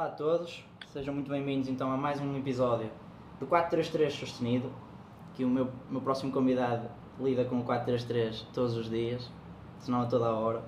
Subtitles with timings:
[0.00, 0.64] Olá a todos,
[0.94, 2.90] sejam muito bem-vindos então a mais um episódio
[3.38, 4.72] do 433 Sustenido,
[5.34, 6.88] que o meu, meu próximo convidado
[7.20, 9.30] lida com o 433 todos os dias,
[9.78, 10.60] senão a toda a hora.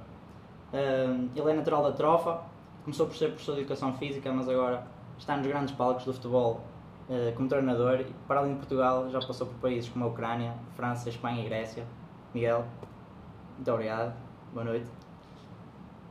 [0.70, 2.42] Uh, ele é natural da Trofa,
[2.84, 6.60] começou por ser professor de Educação Física, mas agora está nos grandes palcos do futebol
[7.08, 10.54] uh, como treinador e para além de Portugal já passou por países como a Ucrânia,
[10.76, 11.86] França, Espanha e Grécia.
[12.34, 12.66] Miguel,
[13.56, 14.14] muito obrigado,
[14.52, 14.90] boa noite.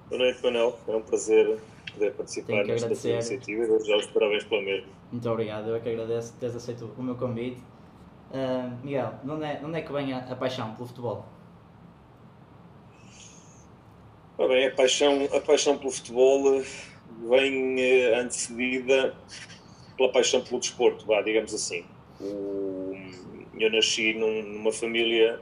[0.10, 4.62] Boa noite, Manel, é um prazer poder participar nesta iniciativa e já os parabéns pela
[4.62, 4.88] mesma.
[5.12, 7.62] Muito obrigado, eu é que agradeço teres aceito o meu convite.
[8.32, 11.26] Uh, Miguel, de onde, é, de onde é que vem a, a paixão pelo futebol?
[14.40, 16.64] Ah, bem, a paixão, a paixão pelo futebol
[17.30, 19.14] vem eh, antecedida
[19.96, 21.86] pela paixão pelo desporto, vá, digamos assim.
[22.20, 22.96] O,
[23.60, 25.40] eu nasci num, numa família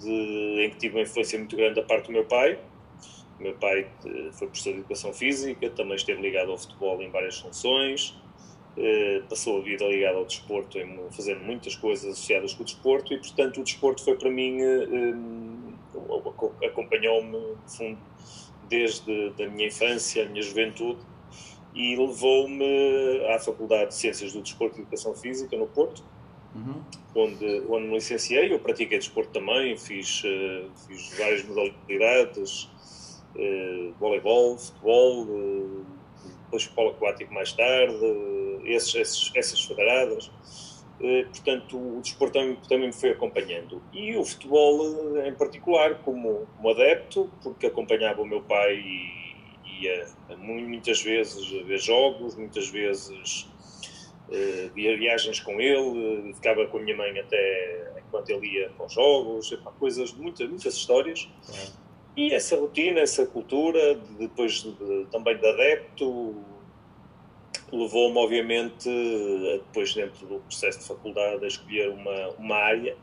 [0.00, 2.58] de, em que tive uma influência muito grande da parte do meu pai,
[3.42, 7.38] meu pai eh, foi professor de educação física, também esteve ligado ao futebol em várias
[7.38, 8.14] funções,
[8.76, 10.78] eh, passou a vida ligado ao desporto,
[11.10, 15.14] fazendo muitas coisas associadas com o desporto e, portanto, o desporto foi para mim, eh,
[16.66, 17.98] acompanhou-me, fundo,
[18.68, 21.00] desde a minha infância, a minha juventude
[21.74, 26.02] e levou-me à Faculdade de Ciências do Desporto e Educação Física, no Porto,
[26.54, 26.82] uhum.
[27.14, 28.52] onde, onde me licenciei.
[28.52, 30.22] Eu pratiquei desporto também, fiz,
[30.86, 32.68] fiz várias modalidades,
[33.36, 35.86] uh, voleibol, futebol, uh,
[36.44, 40.30] depois futebol aquático mais tarde, uh, esses, esses, essas federadas.
[41.32, 43.82] Portanto, o desporto também, também, me foi acompanhando.
[43.92, 50.06] E o futebol em particular, como, como adepto, porque acompanhava o meu pai e ia
[50.38, 53.48] muitas vezes ver jogos, muitas vezes
[54.74, 59.58] via viagens com ele, ficava com a minha mãe até enquanto ele ia com jogos,
[59.80, 61.28] coisas, muitas, muitas histórias.
[62.16, 66.44] E essa rotina, essa cultura, depois de, também de adepto,
[67.72, 68.88] levou-me, obviamente,
[69.58, 72.96] depois dentro do processo de faculdade, a escolher uma, uma área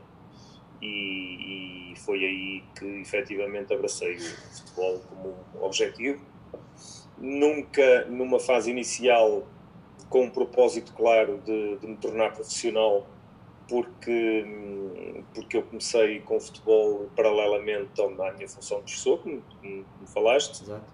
[0.80, 6.24] e, e foi aí que efetivamente abracei o futebol como objetivo.
[7.18, 9.46] Nunca, numa fase inicial,
[10.08, 13.06] com um propósito claro de, de me tornar profissional,
[13.68, 14.44] porque,
[15.34, 20.62] porque eu comecei com o futebol paralelamente à minha função de professor, como, como, falaste,
[20.62, 20.84] Exato.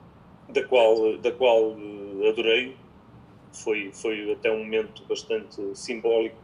[0.49, 1.77] da qual, da qual
[2.23, 2.77] eh, adorei.
[3.53, 6.37] Foi, foi até um momento bastante simbólico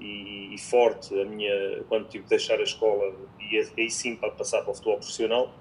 [0.00, 4.32] e, e forte a minha, quando tive de deixar a escola e aí sim para
[4.32, 5.52] passar para o futebol profissional.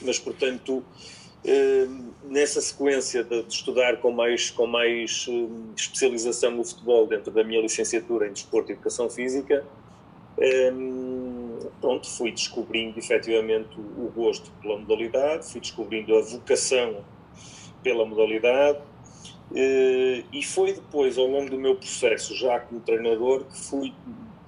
[0.00, 0.82] Mas, portanto,
[1.42, 7.42] Ehm, nessa sequência de, estudar com mais, com mais um, especialização no futebol dentro da
[7.42, 9.64] minha licenciatura em Desporto e Educação Física,
[11.80, 17.04] pronto, fui descobrindo efetivamente o, gosto pela modalidade, fui descobrindo a vocação
[17.82, 23.56] pela modalidade uh, e foi depois, ao longo do meu processo, já como treinador, que
[23.56, 23.92] fui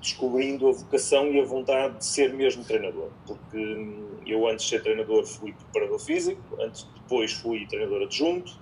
[0.01, 4.71] descobrindo a vocação e a vontade de ser mesmo treinador, porque hum, eu antes de
[4.71, 8.53] ser treinador fui preparador físico, antes, depois fui treinador adjunto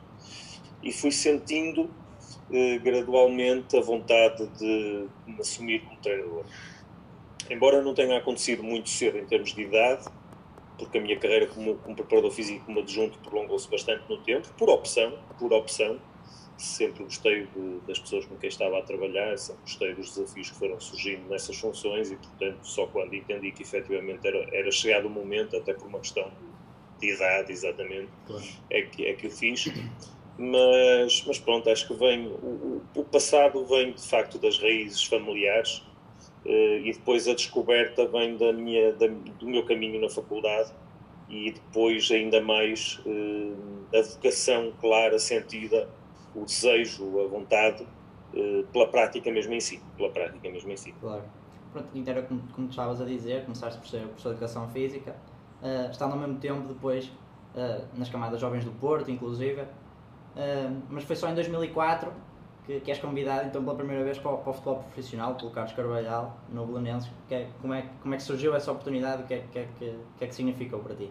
[0.82, 1.88] e fui sentindo
[2.52, 6.44] eh, gradualmente a vontade de, de me assumir como treinador.
[7.50, 10.06] Embora não tenha acontecido muito cedo em termos de idade,
[10.78, 14.48] porque a minha carreira como, como preparador físico e como adjunto prolongou-se bastante no tempo,
[14.56, 16.00] por opção, por opção,
[16.56, 20.56] sempre gostei de, das pessoas com quem estava a trabalhar, sempre gostei dos desafios que
[20.56, 25.10] foram surgindo nessas funções e, portanto, só quando entendi que efetivamente era, era chegado o
[25.10, 26.30] momento, até por uma questão
[27.00, 28.44] de, de idade, exatamente, claro.
[28.70, 29.66] é, que, é que o fiz.
[30.38, 35.82] Mas, mas pronto, acho que vem, o, o passado vem de facto das raízes familiares
[36.44, 40.72] e depois a descoberta vem da minha, da, do meu caminho na faculdade
[41.30, 45.88] e depois ainda mais eh, a vocação clara, sentida
[46.34, 47.82] o desejo, a vontade
[48.34, 50.92] uh, pela prática mesmo em si, pela prática mesmo em si.
[51.00, 51.24] Claro.
[51.72, 55.16] Pronto, então era como, como estavas a dizer, começaste por ser professor de Educação Física,
[55.62, 57.06] uh, estando ao mesmo tempo depois
[57.54, 62.12] uh, nas camadas jovens do Porto, inclusive, uh, mas foi só em 2004
[62.66, 65.50] que, que és convidado então pela primeira vez para o, para o futebol profissional, pelo
[65.50, 67.10] Carlos Carvalhal, no Belenenses.
[67.30, 69.22] É, como, é, como é que surgiu essa oportunidade?
[69.22, 71.10] O que é que, é que, que, é que significou para ti?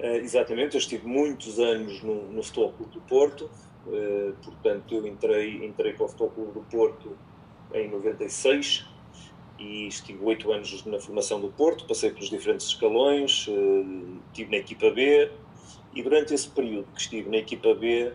[0.00, 3.50] Uh, exatamente, eu estive muitos anos no, no Futebol Clube do Porto,
[3.86, 7.16] uh, portanto eu entrei, entrei para o Futebol Clube do Porto
[7.74, 8.86] em 96
[9.58, 14.58] e estive oito anos na formação do Porto, passei pelos diferentes escalões, uh, estive na
[14.58, 15.32] equipa B
[15.98, 18.12] e durante esse período que estive na equipa B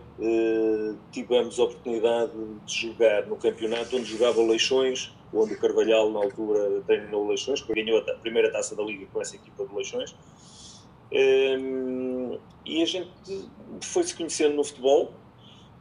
[1.11, 2.31] tivemos a oportunidade
[2.65, 7.73] de jogar no campeonato onde jogava Leixões, onde o Carvalhal na altura treinou Leixões, que
[7.73, 10.15] ganhou a primeira taça da Liga com essa equipa de Leixões.
[11.11, 13.11] Um, e a gente
[13.81, 15.11] foi se conhecendo no futebol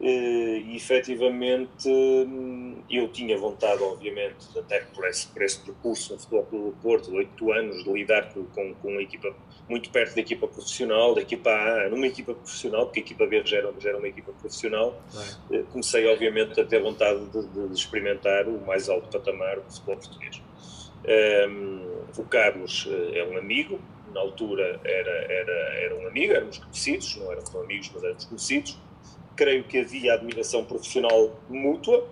[0.00, 1.88] eh, e efetivamente
[2.90, 7.52] eu tinha vontade, obviamente, até por esse, por esse percurso no Futebol do Porto, de
[7.52, 9.32] anos, de lidar com, com, com, uma equipa
[9.68, 13.42] muito perto da equipa profissional, da equipa A, numa equipa profissional, porque a equipa B
[13.44, 15.00] já era, já era uma equipa profissional.
[15.50, 15.62] É.
[15.70, 20.42] Comecei, obviamente, a ter vontade de, de, experimentar o mais alto patamar do futebol português.
[21.04, 21.82] Um, ehm,
[22.18, 23.80] o Carlos eh, é um amigo,
[24.12, 28.78] na altura era, era, era um amigo, éramos conhecidos, não éramos amigos, mas éramos conhecidos
[29.36, 32.06] creio que havia admiração profissional mútua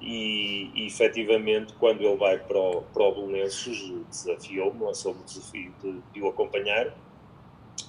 [0.00, 5.72] e, e efetivamente quando ele vai para o, para o Belenenses desafiou-me, lançou-me o desafio
[5.82, 6.94] de, de o acompanhar.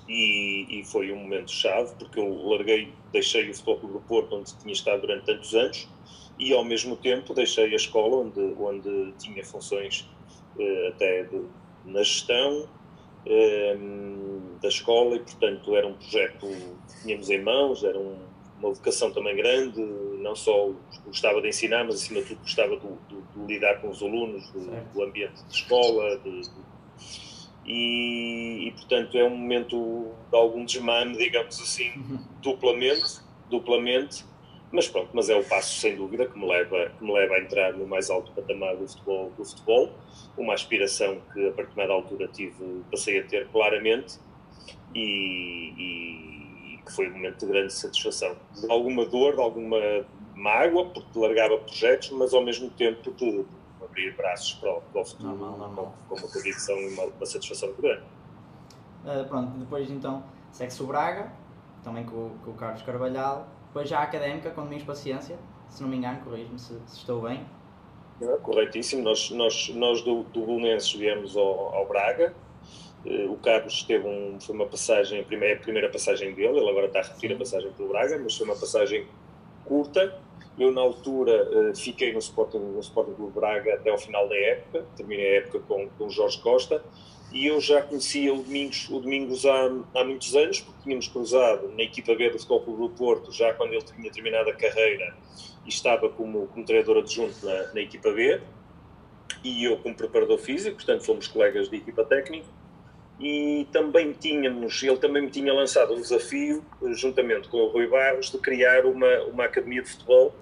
[0.08, 4.54] E, e, foi um momento chave porque eu larguei, deixei o Futebol do Porto onde
[4.58, 5.88] tinha estado durante tantos anos
[6.40, 10.10] e ao mesmo tempo deixei a escola onde, onde tinha funções
[10.60, 11.46] eh, até de,
[11.86, 12.68] na gestão
[13.26, 13.78] eh,
[14.62, 18.18] da escola e portanto era um projeto que tínhamos em mãos, era um
[18.62, 19.82] uma vocação também grande,
[20.20, 20.72] não só
[21.06, 24.48] gostava de ensinar, mas acima de tudo gostava de, de, de lidar com os alunos,
[24.52, 26.42] do, do ambiente de escola, de,
[27.66, 32.20] e, e, portanto é um momento de algum desmame, digamos assim, uhum.
[32.42, 33.20] duplamente,
[33.50, 34.26] duplamente,
[34.72, 37.40] mas pronto, mas é o passo sem dúvida que me leva, que me leva a
[37.40, 39.92] entrar no mais alto patamar do futebol, do futebol,
[40.38, 44.18] uma aspiração que a partir da altura tive, passei a ter claramente
[44.96, 46.41] e, e
[46.86, 48.36] que foi um momento de grande satisfação.
[48.54, 49.78] De alguma dor, de alguma
[50.36, 53.46] mágoa, porque largava projetos, mas ao mesmo tempo de,
[53.84, 55.96] abrir braços para o, para o futuro normal, normal.
[56.08, 58.04] Com, com, uma convicção e uma, uma satisfação muito grande.
[59.04, 61.32] Uh, pronto, depois então segue-se o Braga,
[61.84, 65.38] também com, com, o Carlos Carvalhal, depois já a Académica com Domingos Paciência,
[65.70, 67.46] se não me engano, corrijo-me se, se, estou bem.
[68.22, 72.36] É, corretíssimo, nós, nós, nós do, do Belenenses viemos ao, ao Braga,
[73.04, 76.86] o Carlos teve um, foi uma passagem, a primeira, a primeira passagem dele, ele agora
[76.86, 79.08] está a repetir a passagem pelo Braga, mas foi uma passagem
[79.66, 80.20] curta.
[80.60, 84.36] Eu, na altura, eh, fiquei no Sporting, no Sporting Clube Braga até ao final da
[84.36, 86.84] época, terminei a época com, com o Jorge Costa,
[87.32, 91.70] e eu já conhecia o Domingos, o Domingos há, há muitos anos, porque tínhamos cruzado
[91.70, 95.16] na equipa B do Futebol Clube do Porto, já quando ele tinha terminado a carreira
[95.66, 98.42] e estava como, como treinador adjunto na, na equipa B,
[99.44, 102.46] e eu como preparador físico, portanto fomos colegas de equipa técnica,
[103.22, 108.32] e também tínhamos, ele também me tinha lançado um desafio, juntamente com o Rui Barros,
[108.32, 110.36] de criar uma, uma academia de futebol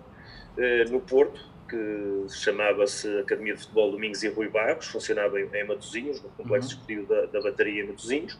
[0.57, 5.67] eh, no Porto, que chamava-se Academia de Futebol Domingos e Rui Barros, funcionava em, em
[5.67, 6.73] Matosinhos, no complexo uhum.
[6.73, 8.39] esportivo da, da Bateria em Matosinhos.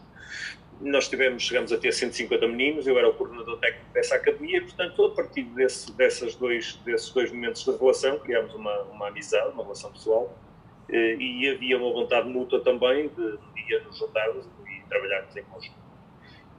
[0.80, 4.62] Nós tivemos, chegamos a ter 150 meninos, eu era o coordenador técnico dessa academia, e,
[4.62, 9.52] portanto, a partir desse, dessas dois, desses dois momentos de relação, criámos uma, uma amizade,
[9.52, 10.49] uma relação pessoal, eh,
[10.92, 15.78] e havia uma vontade mútua também de um dia nos juntarmos e trabalharmos em conjunto.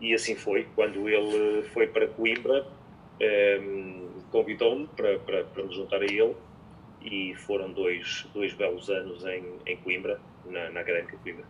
[0.00, 2.66] E assim foi, quando ele foi para Coimbra,
[3.18, 6.34] ehm, convidou-me para, para, para me juntar a ele
[7.02, 11.44] e foram dois, dois belos anos em, em Coimbra, na, na Académica de Coimbra.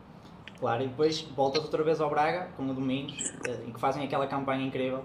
[0.58, 4.04] Claro, e depois voltas outra vez ao Braga, com o Domingos, eh, em que fazem
[4.04, 5.04] aquela campanha incrível,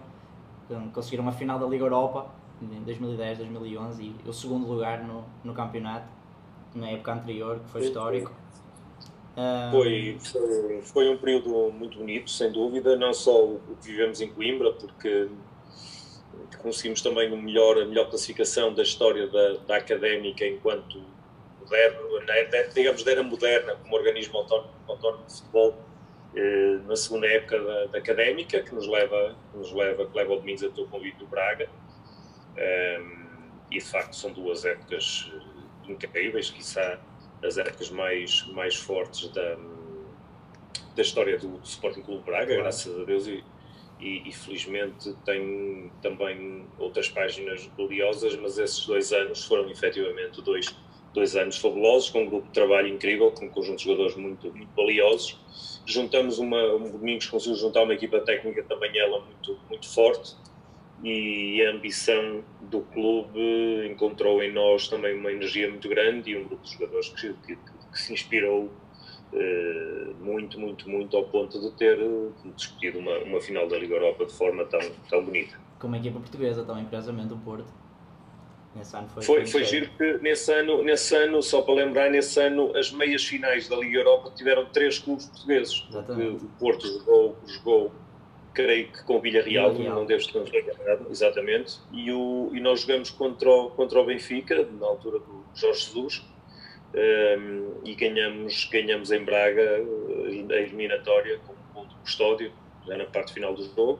[0.92, 2.28] conseguiram uma final da Liga Europa
[2.62, 6.08] em 2010, 2011 e o segundo lugar no, no campeonato
[6.76, 8.32] na época anterior, que foi histórico.
[9.72, 14.30] Foi, foi, foi, um período muito bonito, sem dúvida, não só o que vivemos em
[14.30, 15.28] Coimbra, porque
[16.62, 21.04] conseguimos também o melhor, a melhor classificação da história da, da académica enquanto
[21.60, 22.00] moderno,
[22.74, 25.76] digamos, da era moderna, como organismo autónomo, autónomo de futebol,
[26.36, 30.34] eh, na segunda época da, da, académica, que nos leva, que nos leva, que leva
[30.34, 31.70] ao Domingos até o convite do Braga.
[32.58, 33.26] Um,
[33.72, 35.30] e de facto são duas épocas
[35.90, 37.00] incríveis, quiçá
[37.44, 39.58] as épocas mais, mais fortes da,
[40.96, 42.62] da história do, do Sporting Clube Braga, claro.
[42.64, 43.44] graças a Deus, e,
[44.00, 50.76] e, e, felizmente tem também outras páginas gloriosas, mas esses dois anos foram efetivamente dois,
[51.14, 54.52] dois anos fabulosos, com um grupo de trabalho incrível, com um conjunto de jogadores muito,
[54.52, 55.38] muito valiosos.
[55.86, 60.36] Juntamos uma, um Domingos conseguiu juntar uma equipa técnica também ela muito, muito forte,
[61.04, 66.46] e a ambição do clube encontrou em nós também uma energia muito grande e um
[66.46, 68.72] grupo de jogadores que, que, que se inspirou
[69.34, 71.98] uh, muito, muito, muito ao ponto de ter
[72.56, 75.60] discutido uma, uma final da Liga Europa de forma tão, tão bonita.
[75.80, 77.72] Com uma equipa portuguesa também, curiosamente, o Porto.
[78.76, 82.38] Nesse ano foi, foi, foi giro que nesse ano, nesse ano, só para lembrar, nesse
[82.42, 85.86] ano as meias finais da Liga Europa tiveram três clubes portugueses.
[85.90, 86.44] Exatamente.
[86.44, 87.92] O Porto jogou, jogou
[88.56, 89.96] creio que com o Villarreal, Villarreal.
[89.96, 94.66] não deves estar enganado, exatamente, e, o, e nós jogamos contra o, contra o Benfica,
[94.80, 96.26] na altura do Jorge Jesus,
[96.94, 102.52] um, ehm, e ganhamos, ganhamos em Braga eh, a eliminatória com um gol de custódio,
[102.88, 104.00] já na parte final do jogo.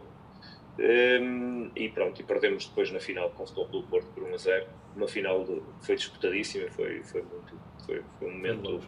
[0.78, 4.34] Um, e pronto, e perdemos depois na final com o Futebol do Porto por 1
[4.34, 4.66] a 0.
[4.96, 8.82] Uma final de, foi disputadíssima, foi, foi, muito, foi, foi um momento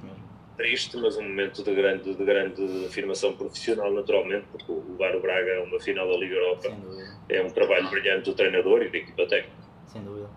[0.58, 5.52] triste, mas um momento de grande, de grande afirmação profissional, naturalmente, porque o Bar Braga
[5.52, 6.76] é uma final da Liga Europa,
[7.30, 9.56] é um trabalho brilhante do treinador e da equipa técnica.
[9.86, 10.28] Sem dúvida.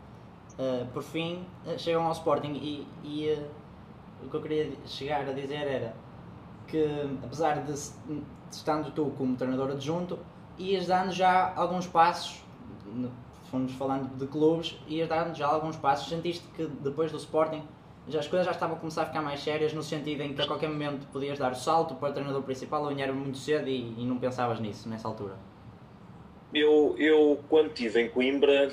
[0.59, 3.47] Uh, por fim, uh, chegam ao Sporting e, e uh,
[4.27, 5.95] o que eu queria chegar a dizer era
[6.69, 6.85] que,
[7.25, 10.19] apesar de, de estando tu como treinador adjunto,
[10.59, 12.43] ias dando já alguns passos,
[13.51, 16.09] fomos falando de clubes, ias dando já alguns passos.
[16.09, 17.63] Sentiste que depois do Sporting
[18.11, 20.43] já as coisas já estavam a começar a ficar mais sérias, no sentido em que
[20.43, 23.69] a qualquer momento podias dar o salto para o treinador principal ou era muito cedo
[23.69, 25.35] e, e, não pensavas nisso nessa altura?
[26.53, 28.71] Eu, eu quando estive em Coimbra,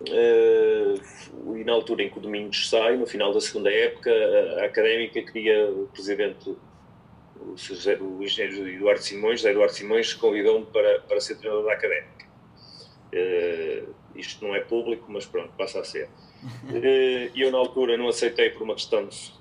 [0.00, 4.62] uh, e na altura em que o Domingos sai, no final da segunda época, a,
[4.62, 6.56] a académica queria o presidente
[7.40, 7.54] o,
[8.04, 12.26] o engenheiro Eduardo Simões, Eduardo Simões, convidou-me para, para ser treinador da Académica.
[13.12, 16.08] Uh, isto não é público, mas pronto, passa a ser.
[16.72, 19.32] Eh, e eu, na altura, não aceitei por uma questão, de,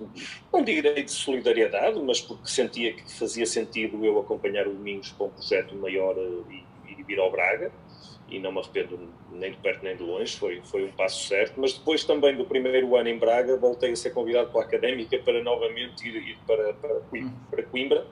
[0.52, 5.28] não direi de solidariedade, mas porque sentia que fazia sentido eu acompanhar o Domingos para
[5.28, 7.72] um projeto maior eh, e, e vir ao Braga
[8.32, 9.00] e não me arrependo
[9.32, 11.60] nem de perto nem de longe, foi, foi um passo certo.
[11.60, 15.44] Mas depois também do primeiro ano em Braga, voltei a ser convidado pela Académica para
[15.44, 18.08] novamente ir, ir para, para, Coimbra, para Coimbra.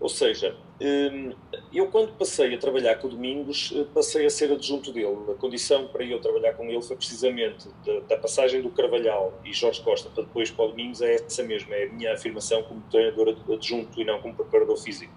[0.00, 1.34] Ou seja, hum,
[1.72, 5.16] eu quando passei a trabalhar com o Domingos, eh, passei a ser adjunto dele.
[5.30, 7.68] A condição para eu trabalhar com ele foi precisamente
[8.08, 11.74] da, passagem do Carvalhal e Jorge Costa para depois para o Domingos, é essa mesma,
[11.74, 15.12] é a minha afirmação como treinador adjunto e não como preparador físico.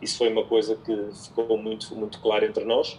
[0.00, 2.98] Isso foi uma coisa que ficou muito, muito clara entre nós,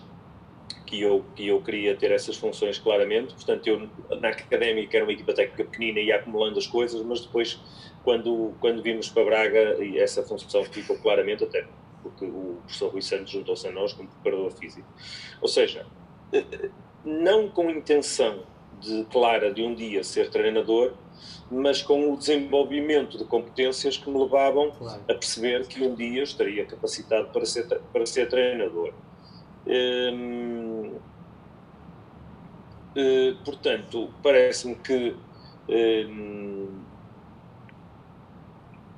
[0.86, 3.34] que eu, que eu queria ter essas funções claramente.
[3.34, 3.90] Portanto, eu
[4.22, 7.60] na académica era uma equipa técnica pequenina e ia acumulando as coisas, mas depois,
[8.04, 11.66] quando, quando vimos para Braga, essa função ficou claramente, até
[12.02, 14.88] porque o professor Rui Santos juntou-se a nós como preparador físico.
[15.42, 15.86] Ou seja,
[17.06, 18.44] não com intenção
[18.82, 20.94] de clara de um dia ser treinador,
[21.50, 25.02] mas com o desenvolvimento de competências que me levavam claro.
[25.04, 28.94] a perceber que um dia estaria capacitado para ser, para ser treinador.
[29.66, 30.96] Hum,
[32.96, 35.16] hum, portanto, parece-me que
[35.70, 36.83] hum,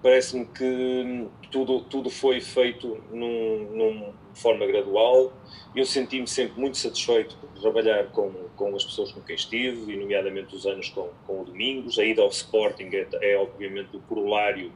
[0.06, 5.34] parece-me que tudo, tudo foi feito num, numa forma gradual.
[5.76, 9.98] Eu senti-me sempre muito satisfeito por trabalhar com, com as pessoas com quem estive, e
[9.98, 11.98] nomeadamente os anos com, com o Domingos.
[11.98, 14.72] A ida ao Sporting é, é obviamente o corolário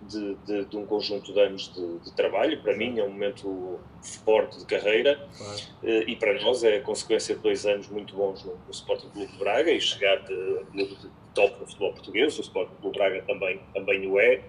[0.00, 2.62] de, de, de, um conjunto de anos de, de, trabalho.
[2.62, 3.80] Para mim é um momento
[4.24, 5.60] forte de carreira claro.
[5.82, 9.08] Eh, e para nós é a consequência de dois anos muito bons no, no Sporting
[9.08, 10.96] Clube de Braga e chegar de, de,
[11.34, 12.38] top no futebol português.
[12.38, 14.40] O Sporting Clube de Braga também, também o é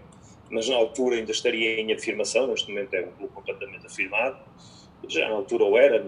[0.49, 4.39] mas na altura ainda estaria em afirmação, neste momento é um clube completamente afirmado,
[5.07, 6.03] já na altura o era,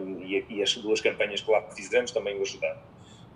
[0.50, 2.82] e, as duas campanhas que lá fizemos também o ajudaram.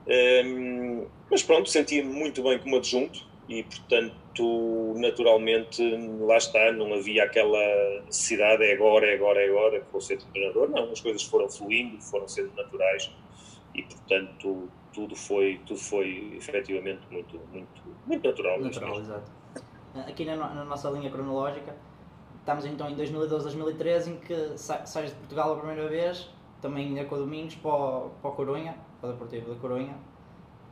[0.07, 5.81] Um, mas pronto, sentia-me muito bem como adjunto e, portanto, naturalmente,
[6.19, 10.17] lá está, não havia aquela necessidade, é agora, é agora, é agora, que vou ser
[10.17, 10.69] treinador.
[10.69, 13.11] Não, as coisas foram fluindo, foram sendo naturais
[13.73, 18.59] e, portanto, tudo foi, tudo foi efetivamente muito, muito, muito natural.
[18.59, 19.44] Natural, exato
[20.01, 21.75] aqui na, na, nossa linha cronológica,
[22.39, 26.29] estamos então em 2012, 2013, em que sais de Portugal a primeira vez,
[26.61, 29.95] também ainda com o Domingos, para o, para o Corunha, para o Deportivo da Corunha,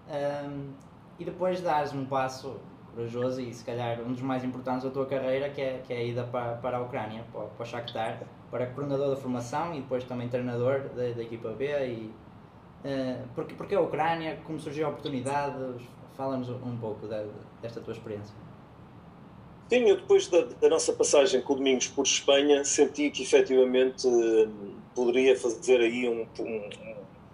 [0.08, 0.74] um,
[1.20, 2.60] e depois dás um passo
[2.94, 5.98] corajoso e se calhar um dos mais importantes da tua carreira, que é, que é
[5.98, 9.82] a ida para, para a Ucrânia, para, para o Shakhtar, para coordenador da formação e
[9.82, 11.66] depois também treinador da, da equipa B.
[11.66, 12.14] E,
[12.86, 15.58] uh, porque, porque a Ucrânia, como surgiu a oportunidade,
[16.16, 17.08] fala-nos um pouco
[17.62, 18.36] desta tua experiência.
[19.74, 24.08] Sim, eu depois da, da, nossa passagem com o Domingos por Espanha senti que efetivamente
[24.94, 26.70] poderia fazer aí um, um,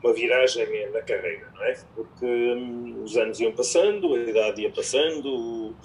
[0.01, 1.77] uma viragem na carreira, não é?
[1.93, 5.75] Porque hum, os anos iam passando, a idade ia passando,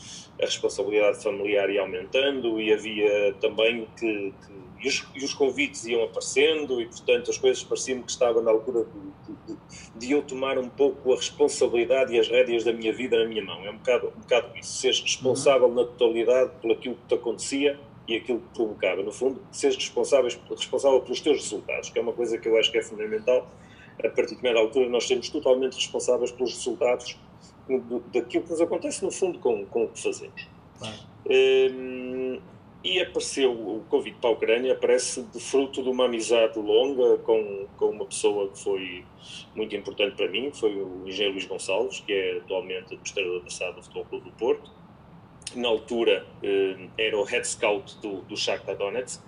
[0.41, 4.53] a responsabilidade familiar ia aumentando e havia também que, que
[4.85, 8.51] e os, e os, convites iam aparecendo e, portanto, as coisas pareciam que estavam na
[8.51, 9.59] altura de, de,
[9.97, 13.43] de, eu tomar um pouco a responsabilidade e as rédeas da minha vida na minha
[13.43, 13.65] mão.
[13.65, 15.75] É um bocado, um bocado isso, seres responsável uhum.
[15.75, 19.03] na totalidade por aquilo que te acontecia e aquilo que provocava.
[19.03, 22.71] No fundo, seres responsável, responsável pelos teus resultados, que é uma coisa que eu acho
[22.71, 23.49] que é fundamental.
[24.05, 27.17] A partir de uma altura, nós sermos totalmente responsáveis pelos resultados
[28.13, 30.47] daquilo que nos acontece, no fundo, com, com o que fazemos.
[31.27, 32.39] Hum,
[32.85, 37.67] e apareceu o convite para a Ucrânia, aparece de fruto de uma amizade longa com,
[37.79, 39.05] com uma pessoa que foi
[39.57, 43.77] muito importante para mim, foi o engenheiro Luís Gonçalves, que é atualmente administrador da SAD
[43.77, 44.71] do Futebol Clube do Porto.
[45.57, 49.23] Na altura eh, era o head scout do, do Shakhtar Donetsk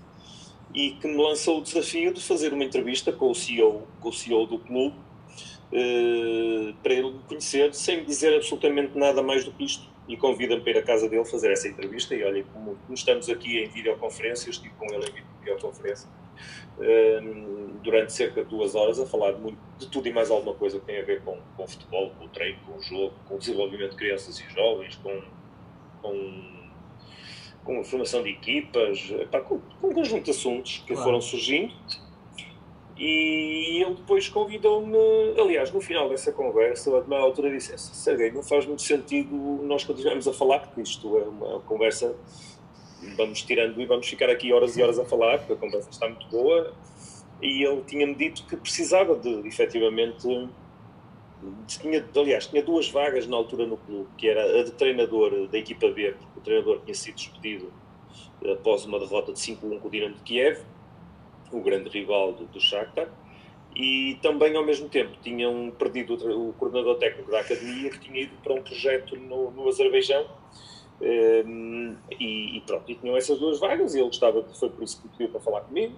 [0.74, 4.12] e que me lançou o desafio de fazer uma entrevista com o CEO, com o
[4.12, 4.96] CEO do clube
[5.72, 10.62] uh, para ele me conhecer sem dizer absolutamente nada mais do que isto e convida-me
[10.62, 13.68] para ir à casa dele fazer essa entrevista e olha, como, como estamos aqui em
[13.68, 16.08] videoconferência, estive com ele em videoconferência
[16.78, 20.54] uh, durante cerca de duas horas a falar de, muito, de, tudo e mais alguma
[20.54, 23.34] coisa que tem a ver com, com futebol, com o treino, com o jogo, com
[23.34, 25.22] o desenvolvimento de crianças e jovens, com,
[26.02, 26.56] com
[27.66, 29.12] com a formação de equipas,
[29.48, 31.02] com, um conjunto de assuntos que claro.
[31.02, 31.74] foram surgindo.
[32.98, 34.96] E ele depois convidou-me,
[35.38, 39.34] aliás, no final dessa conversa, a uma altura disse: Sergei, não faz muito sentido
[39.64, 42.16] nós continuarmos a falar, porque isto é uma conversa,
[43.16, 46.08] vamos tirando e vamos ficar aqui horas e horas a falar, porque a conversa está
[46.08, 46.72] muito boa.
[47.42, 50.48] E ele tinha-me dito que precisava de, efetivamente,
[51.66, 55.58] tinha, aliás, tinha duas vagas na altura no clube, que era a de treinador da
[55.58, 57.70] equipa B, porque o treinador tinha sido despedido
[58.52, 60.60] após uma derrota de 5-1 com o Dinamo de Kiev,
[61.52, 63.08] o grande rival do, do Shakhtar,
[63.74, 68.22] e também ao mesmo tempo tinham perdido o, o coordenador técnico da academia, que tinha
[68.22, 70.26] ido para um projeto no, no Azerbaijão,
[71.00, 74.82] um, ehm, e, e, pronto, e tinham essas duas vagas, e ele gostava, foi por
[74.82, 75.94] isso que pediu para falar comigo.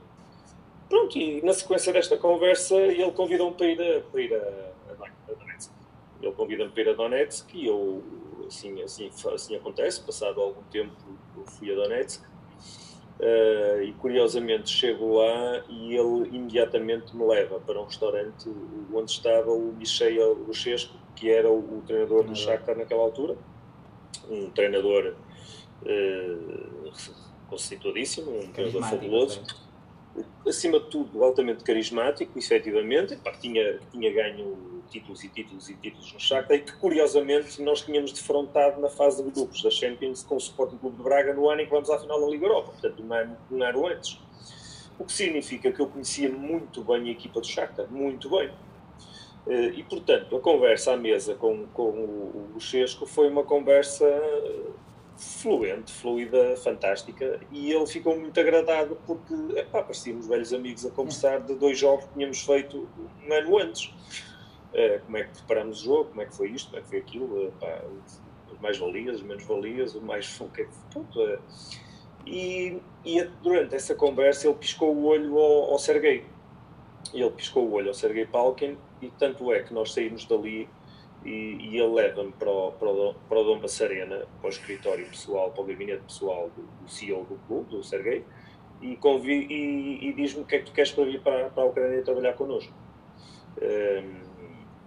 [0.89, 4.69] Pronto, e na sequência desta conversa, ele convidou-me para ir a, para ir a
[6.21, 8.03] ele convida-me para ir a Donetsk e eu,
[8.47, 10.95] assim, assim, assim acontece, passado algum tempo
[11.47, 12.23] fui a Donetsk
[13.21, 18.49] uh, e curiosamente chego lá e ele imediatamente me leva para um restaurante
[18.93, 23.37] onde estava o Michel Luchesco, que era o, o treinador do Shakhtar naquela altura,
[24.31, 25.15] um treinador
[25.83, 26.93] uh,
[27.49, 29.68] conceituadíssimo, um treinador fabuloso
[30.47, 36.13] acima de tudo, altamente carismático, efetivamente, pá, tinha, tinha ganho títulos e títulos e títulos
[36.13, 40.35] no Shakhtar e que curiosamente nós tínhamos defrontado na fase de grupos da Champions com
[40.35, 42.73] o Sporting Clube de Braga no ano em que vamos à final da Liga Europa,
[42.73, 44.19] portanto um ano, um ano antes.
[44.99, 48.51] O que significa que eu conhecia muito bem a equipa do Shakhtar, muito bem.
[49.47, 54.05] Eh, e, portanto, a conversa à mesa com, com o Luchesco foi uma conversa
[55.19, 61.41] fluente, fluida, fantástica, e ele ficou muito agradado porque epá, parecíamos velhos amigos a conversar
[61.41, 62.89] de dois jogos que tínhamos feito
[63.27, 63.87] um ano antes.
[64.73, 66.89] Uh, como é que preparamos o jogo, como é que foi isto, como é que
[66.89, 67.83] foi aquilo, uh, pá,
[68.53, 70.41] as mais-valias, as menos-valias, o mais.
[70.41, 71.39] O que é que, pronto, uh,
[72.27, 76.25] e, e, durante essa conversa ele piscou o olho ao, ao Sergei.
[77.13, 80.69] Ele piscou o olho ao Sergei Palkin, e tanto é que nós saímos dali
[81.25, 82.89] e, e ele leva-me para o, para,
[83.29, 87.25] para o Dom Passarena, para o escritório pessoal, para o gabinete pessoal do, do CEO
[87.25, 88.25] do clube, do Sergei,
[88.81, 91.67] e, e, e diz-me o que é que tu queres para vir para, para a
[91.67, 92.73] Ucrânia trabalhar connosco.
[93.61, 94.29] Um,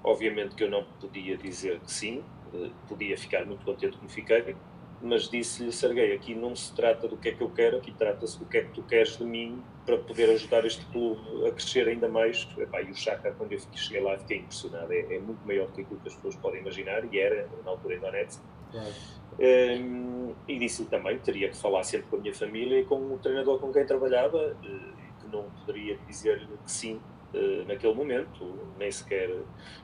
[0.03, 4.55] Obviamente que eu não podia dizer que sim, eh, podia ficar muito contente como fiquei,
[5.01, 8.37] mas disse-lhe, Serguei, aqui não se trata do que é que eu quero, aqui trata-se
[8.37, 11.87] do que é que tu queres de mim para poder ajudar este clube a crescer
[11.87, 12.47] ainda mais.
[12.57, 14.91] Epá, e o Chaka, quando eu cheguei lá, fiquei impressionado.
[14.93, 17.71] É, é, muito maior do que aquilo que as pessoas podem imaginar, e era, na
[17.71, 18.41] altura, em Donetsk.
[18.73, 22.85] Um, ehm, e disse-lhe também que teria que falar sempre com a minha família e
[22.85, 27.01] com o treinador com quem trabalhava, eh, que não poderia dizer-lhe que sim
[27.33, 29.29] uh, naquele momento, nem sequer.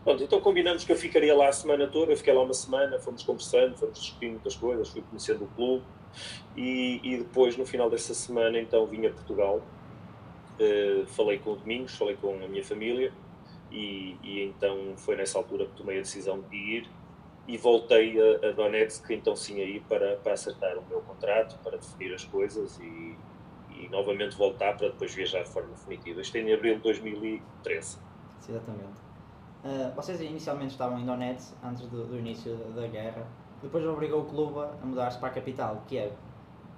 [0.03, 2.99] Pronto, então combinamos que eu ficaria lá a semana toda, eu fiquei lá uma semana,
[2.99, 5.83] fomos conversando, fomos discutindo muitas coisas, fui conhecendo o clube
[6.55, 9.62] e, e depois, no final dessa semana, então vim a Portugal,
[10.60, 13.12] uh, falei com o Domingos, falei com a minha família
[13.71, 16.89] e, e, então foi nessa altura que tomei a decisão de ir
[17.47, 21.77] e voltei a, a Donetsk, então sim aí para, para acertar o meu contrato, para
[21.77, 23.15] definir as coisas e,
[23.79, 26.21] e novamente voltar para depois viajar de forma definitiva.
[26.21, 27.97] Isto é em abril de 2013.
[28.47, 29.07] Exatamente.
[29.63, 33.27] Uh, vocês inicialmente estavam em Donetsk antes do, do início da, da, guerra,
[33.61, 36.11] depois obrigou o clube a mudar-se para a capital, Kiev.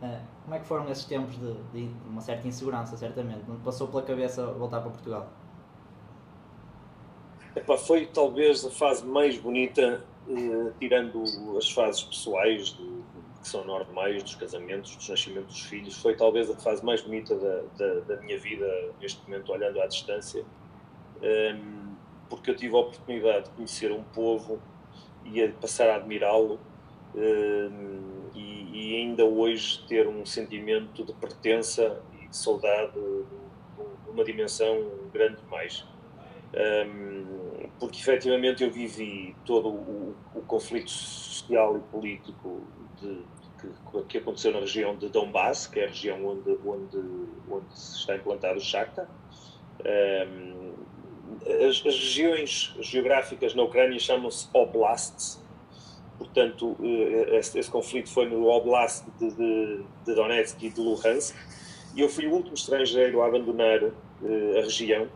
[0.01, 3.43] Uh, como é que foram esses tempos de, de, uma certa insegurança, certamente?
[3.47, 5.29] Não passou pela cabeça voltar para Portugal?
[7.55, 11.21] Epá, foi talvez a fase mais bonita, uh, tirando
[11.57, 12.98] as fases pessoais do,
[13.41, 17.35] que são normais dos casamentos, dos nascimentos dos filhos, foi talvez a fase mais bonita
[17.35, 18.65] da, da, da minha vida
[19.01, 20.43] neste momento, olhando à distância,
[21.21, 21.95] um,
[22.29, 24.61] porque eu tive a oportunidade de conhecer um povo
[25.25, 26.59] e a passar a admirá-lo
[27.15, 34.23] um, e, e, ainda hoje ter um sentimento de pertença e de saudade de uma
[34.23, 34.77] dimensão
[35.11, 35.85] grande demais.
[36.53, 42.63] Um, porque efetivamente eu vivi todo o, o conflito social e político
[43.01, 43.21] de,
[43.59, 46.97] que, que, aconteceu na região de Donbass, que é a região onde, onde,
[47.49, 49.07] onde está implantado o Shakhtar.
[49.85, 50.73] Um,
[51.45, 55.41] as, as, regiões geográficas na Ucrânia chamam-se oblasts,
[56.17, 61.35] portanto, eh, esse, esse, conflito foi no oblast de, de, de, Donetsk e de Luhansk,
[61.95, 65.07] e eu fui o último estrangeiro a abandonar uh, a região,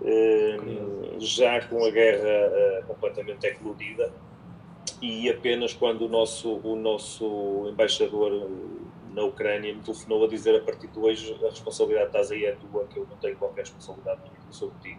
[0.00, 4.10] uh, já com a guerra uh, completamente eclodida,
[5.00, 8.50] e apenas quando o nosso, o nosso embaixador
[9.12, 12.52] na Ucrânia me telefonou a dizer a partir de hoje a responsabilidade estás aí é
[12.52, 14.98] tua, que eu não tenho qualquer responsabilidade sobre ti.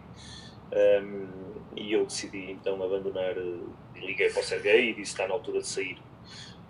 [0.72, 1.26] Um,
[1.76, 3.34] e eu decidi então abandonar,
[3.94, 5.98] liguei para o Sergei e disse está na altura de sair,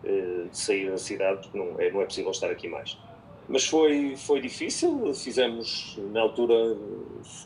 [0.03, 2.99] de sair da cidade, porque não é, não é possível estar aqui mais.
[3.49, 6.55] Mas foi, foi difícil, fizemos na altura,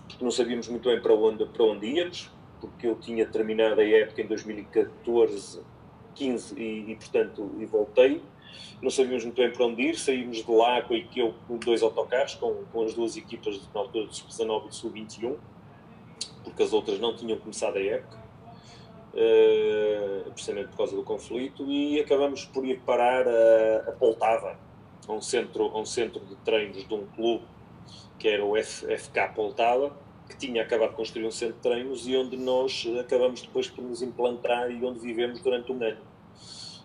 [0.08, 3.84] porque não sabíamos muito bem para onde, para onde íamos, porque eu tinha terminado a
[3.84, 5.60] época em 2014,
[6.14, 8.22] 15 e, e portanto e voltei.
[8.80, 12.34] Não sabíamos muito bem para onde ir, saímos de lá com, eu, com dois autocarros,
[12.34, 15.36] com, com as duas equipas na altura de Sub-19 e Sub-21,
[16.44, 18.18] porque as outras não tinham começado a época,
[19.14, 24.58] uh, precisamente por causa do conflito, e acabamos por ir parar a, a Poltava,
[25.08, 27.44] a um centro, a um centro de treinos de um clube
[28.18, 29.92] que era o F, FK Poltava,
[30.28, 33.82] que tinha acabado de construir um centro de treinos e onde nós acabamos depois por
[33.82, 36.00] nos implantar e onde vivemos durante um ano.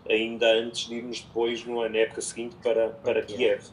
[0.10, 3.64] Ainda antes de irmos depois, na época seguinte, para, para Kiev.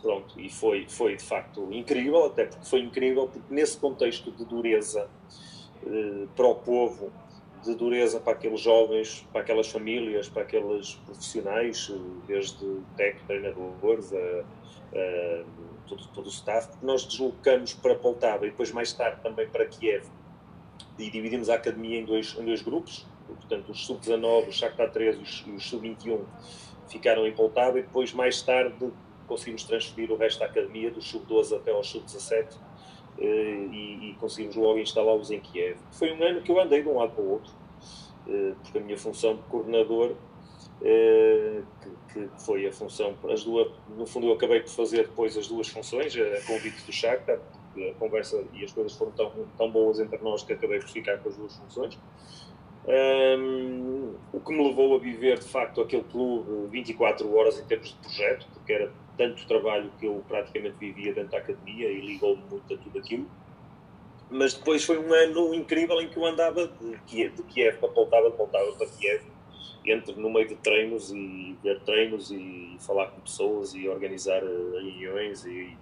[0.00, 4.44] Pronto, e foi, foi de facto incrível, até porque foi incrível, porque nesse contexto de
[4.44, 5.08] dureza
[5.84, 7.10] eh, para o povo,
[7.64, 14.12] de dureza para aqueles jovens, para aquelas famílias, para aqueles profissionais, eh, desde técnico, treinadores,
[14.12, 14.44] a,
[14.94, 15.44] a,
[15.86, 19.66] todo, todo o staff, porque nós deslocamos para Poltava e depois mais tarde também para
[19.66, 20.06] Kiev
[20.98, 25.18] e dividimos a academia em dois, em dois grupos, portanto os sub-19, os Shakhtar 13
[25.18, 26.20] e os, os sub-21
[26.88, 28.92] ficaram em Poltava e depois mais tarde
[29.26, 32.46] conseguimos transferir o resto da academia, dos sub-12 até aos sub-17
[33.18, 35.78] eh, e, e, conseguimos logo instalá-los em Kiev.
[35.90, 37.52] Foi um ano que eu andei de um lado para o outro,
[38.28, 40.14] eh, porque a minha função de coordenador,
[40.80, 45.48] que, que foi a função, as duas, no fundo eu acabei por fazer depois as
[45.48, 47.38] duas funções, a convite do Shakhtar,
[47.76, 51.18] a conversa e as coisas foram tão, tão boas entre nós que acabei por ficar
[51.18, 51.98] com as duas funções.
[52.86, 57.88] Um, o que me levou a viver de facto aquele clube 24 horas em termos
[57.88, 62.42] de projeto, porque era tanto trabalho que eu praticamente vivia dentro da academia e ligou-me
[62.48, 63.28] muito a tudo aquilo.
[64.30, 67.88] Mas depois foi um ano incrível em que eu andava de Kiev, de Kiev para
[67.88, 69.22] Poltava, de Poltava para Kiev,
[69.84, 74.80] entre no meio de treinos e ver treinos e falar com pessoas e organizar eh,
[74.80, 75.76] reuniões e,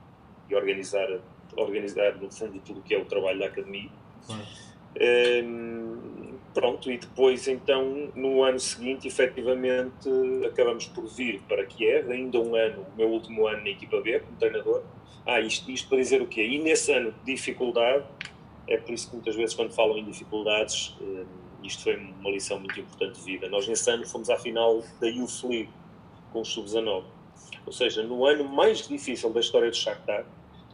[0.48, 1.08] e organizar,
[1.56, 3.90] organizar no fundo tudo o que é o trabalho da academia.
[4.96, 10.08] Um, pronto, e depois então no ano seguinte efetivamente
[10.46, 14.20] acabamos por vir para Kiev, ainda um ano, o meu último ano na equipa B
[14.20, 14.82] como treinador.
[15.26, 16.44] Ah, isto, isto para dizer o quê?
[16.46, 18.04] E nesse ano de dificuldade,
[18.68, 20.96] é por isso que muitas vezes quando falam em dificuldades,
[21.64, 23.48] hum, isto foi uma lição muito importante de vida.
[23.48, 25.70] Nós nesse ano fomos à final da Youth League
[26.32, 27.04] com o Sub-19.
[27.66, 30.24] Ou seja, no ano mais difícil da história do Shakhtar,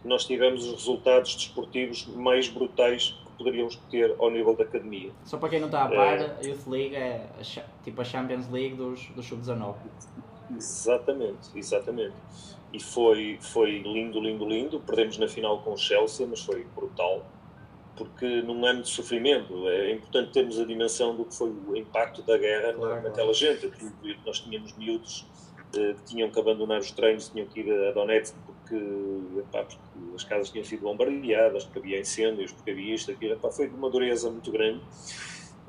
[0.05, 5.11] nós tivemos os resultados desportivos mais brutais poderíamos ter ao nível da academia.
[5.25, 6.37] Só para quem não está a par, é...
[6.39, 9.77] a Youth League é a, tipo a Champions League dos, dos Sub-19.
[10.55, 12.15] Exatamente, exatamente.
[12.71, 14.81] E foi, foi lindo, lindo, lindo.
[14.81, 17.25] Perdemos na final com o Chelsea, mas foi brutal.
[18.01, 22.23] Porque num ano de sofrimento é importante termos a dimensão do que foi o impacto
[22.23, 23.35] da guerra claro, naquela claro.
[23.35, 23.71] gente.
[24.25, 25.27] Nós tínhamos miúdos
[25.77, 28.75] eh, que tinham que abandonar os treinos, tinham que ir a Donetsk porque,
[29.39, 33.35] epá, porque as casas tinham sido bombardeadas, porque havia incêndios, porque havia isto, aquilo.
[33.35, 34.81] Epá, foi de uma dureza muito grande.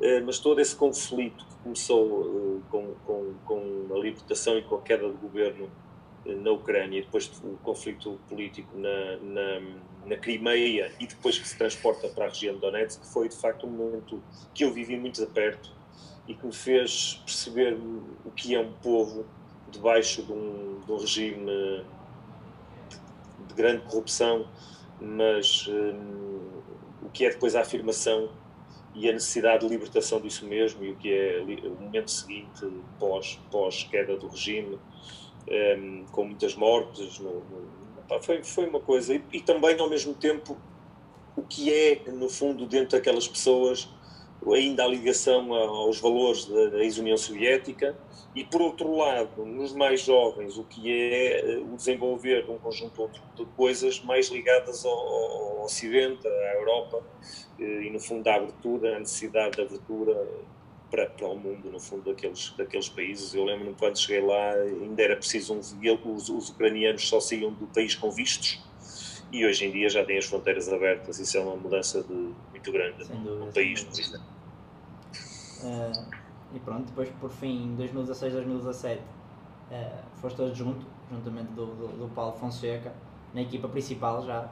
[0.02, 4.76] Eh, mas todo esse conflito que começou eh, com, com, com a libertação e com
[4.76, 5.70] a queda do governo
[6.26, 9.62] na Ucrânia e depois o conflito político na, na,
[10.06, 13.68] na Crimeia e depois que se transporta para a região de Donetsk, foi de facto
[13.68, 14.22] um momento
[14.54, 15.72] que eu vivi muito de perto
[16.28, 17.74] e que me fez perceber
[18.26, 19.26] o que é um povo
[19.72, 21.86] debaixo de um, de um regime
[23.48, 24.48] de grande corrupção,
[25.00, 26.62] mas um,
[27.04, 28.30] o que é depois a afirmação
[28.94, 32.68] e a necessidade de libertação disso mesmo e o que é o momento seguinte
[33.00, 34.78] pós, pós queda do regime,
[35.78, 37.81] um, com muitas mortes, no, no,
[38.12, 39.14] pá, foi, foi uma coisa.
[39.14, 40.58] E, e também, ao mesmo tempo,
[41.36, 43.88] o que é, no fundo, dentro daquelas pessoas,
[44.54, 47.96] ainda a ligação aos valores da, da ex-União Soviética
[48.36, 52.58] e, por outro lado, nos mais jovens, o que é eh, o desenvolver de um
[52.58, 57.04] conjunto de coisas mais ligadas ao, ao Ocidente, à Europa,
[57.60, 60.28] eh, e, no fundo, da abertura, a necessidade de abertura
[60.92, 63.34] para, para o mundo, no fundo, daqueles, daqueles países.
[63.34, 67.66] Eu lembro-me quando cheguei lá, ainda era preciso, um, os, os ucranianos só saíam do
[67.68, 68.62] país com vistos,
[69.32, 71.18] e hoje em dia já têm as fronteiras abertas.
[71.18, 72.14] Isso é uma mudança de,
[72.52, 74.28] muito grande no país, por exemplo.
[75.64, 76.22] Uh
[76.54, 82.10] e pronto, depois por fim, em 2016, 2017, uh, foste adjunto, juntamente do, do, do
[82.14, 82.94] Paulo Fonseca,
[83.34, 84.50] na equipa principal já,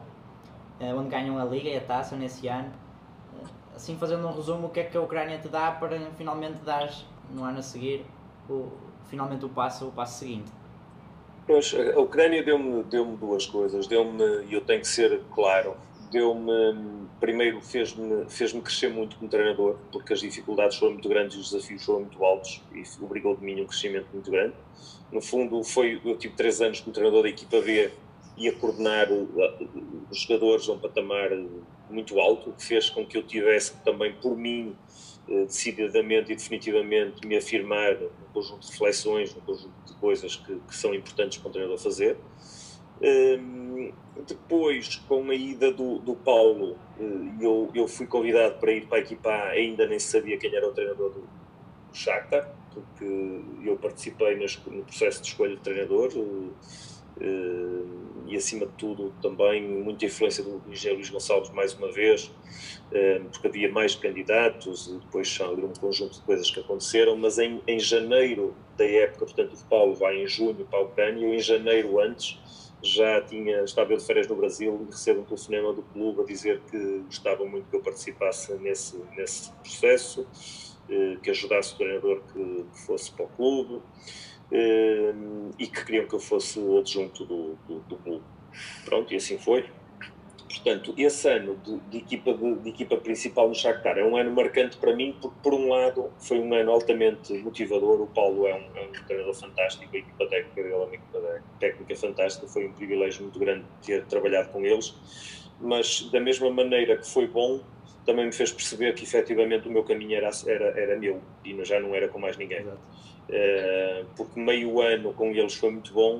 [0.79, 2.71] uh, onde ganham a Liga e a Taça nesse ano.
[3.79, 6.93] Assim, fazendo um resumo, o que é que a Ucrânia te dá para finalmente dar
[7.33, 8.05] no ano a seguir
[8.49, 8.67] o,
[9.05, 10.51] finalmente o passo, o passo seguinte?
[11.47, 13.87] Pois, a Ucrânia deu-me deu duas coisas.
[13.87, 15.77] Deu-me, e eu tenho que ser claro,
[16.11, 21.39] deu-me, primeiro fez-me fez crescer muito como treinador, porque as dificuldades foram muito grandes e
[21.39, 24.55] os desafios foram muito altos e obrigou de mim um crescimento muito grande.
[25.09, 27.93] No fundo, foi, eu tive três anos como treinador da equipa B
[28.35, 31.29] e a coordenar os jogadores a um patamar
[31.89, 34.75] muito alto, que fez com que eu tivesse também, por mim,
[35.27, 40.55] eh, decididamente e definitivamente me afirmar num conjunto de reflexões, num conjunto de coisas que,
[40.55, 42.17] que são importantes para um treinador fazer.
[43.01, 43.93] Um,
[44.27, 47.03] depois, com a ida do, do Paulo, eh,
[47.39, 50.67] eu, eu fui convidado para ir para a equipa A, ainda nem sabia quem era
[50.67, 56.11] o treinador do, do Shakhtar, porque eu participei no processo de escolha de treinador.
[57.17, 62.31] Uh, e acima de tudo também muita influência do engenheiro Luís Gonçalves mais uma vez,
[63.31, 67.59] porque havia mais candidatos e depois há um conjunto de coisas que aconteceram, mas em,
[67.65, 71.99] em janeiro da época, portanto o Paulo vai em junho para a Ucrânia, em janeiro
[71.99, 72.37] antes
[72.81, 76.61] já tinha, estava de férias no Brasil e recebo um telefonema do clube a dizer
[76.69, 80.25] que gostava muito que eu participasse nesse, nesse processo,
[80.89, 83.81] eh, que ajudasse o treinador que, que fosse para o clube.
[84.51, 88.23] Ehm, e que queriam que eu fosse adjunto do, do, do clube.
[88.85, 89.65] Pronto, e assim foi.
[90.49, 94.31] Portanto, esse ano de, de equipa, de, de, equipa principal no Shakhtar é um ano
[94.31, 98.01] marcante para mim, porque, por um lado, foi um ano altamente motivador.
[98.01, 101.43] O Paulo é um, é um treinador fantástico, a equipa técnica dele é uma equipa
[101.59, 102.47] técnica fantástica.
[102.47, 104.95] Foi um privilégio muito grande ter trabalhado com eles.
[105.61, 107.61] Mas, da mesma maneira que foi bom,
[108.03, 111.79] também me fez perceber que efetivamente o meu caminho era, era, era meu e já
[111.79, 112.61] não era com mais ninguém.
[112.61, 112.79] Exato.
[113.31, 116.19] Eh, porque meio ano com eles foi muito bom,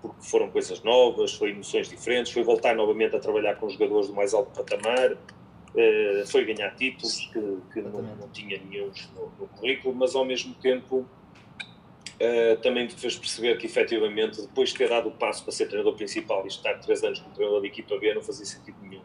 [0.00, 4.14] porque foram coisas novas, foi emoções diferentes, foi voltar novamente a trabalhar com jogadores do
[4.14, 9.48] mais alto patamar, uh, foi ganhar títulos que, que não, não, tinha nenhum no, no,
[9.48, 14.88] currículo, mas ao mesmo tempo uh, também me fez perceber que efetivamente depois de ter
[14.88, 17.98] dado o passo para ser treinador principal e estar três anos como treinador da equipa
[17.98, 19.02] B não fazia sentido nenhum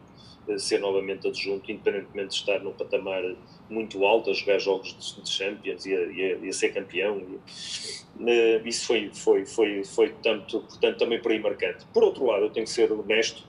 [0.58, 3.22] ser novamente adjunto, independentemente de estar num patamar
[3.68, 7.18] muito alto, a jogar jogos de, Champions e a, e a, e a ser campeão.
[7.18, 11.84] E, uh, isso foi, foi, foi, foi tanto, portanto, também por aí marcante.
[11.92, 13.44] Por outro lado, eu tenho que ser honesto,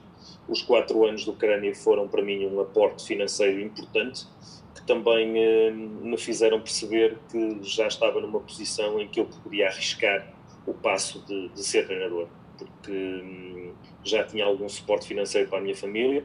[0.48, 4.26] os quatro anos do Ucrânia foram para mim um aporte financeiro importante,
[4.74, 9.68] que também uh, me fizeram perceber que já estava numa posição em que eu podia
[9.68, 10.32] arriscar
[10.66, 15.60] o passo de, de ser treinador, porque um, já tinha algum suporte financeiro para a
[15.60, 16.24] minha família,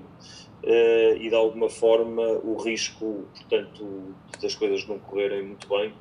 [0.63, 5.93] uh, e de alguma forma o risco, portanto, das coisas não correrem muito bem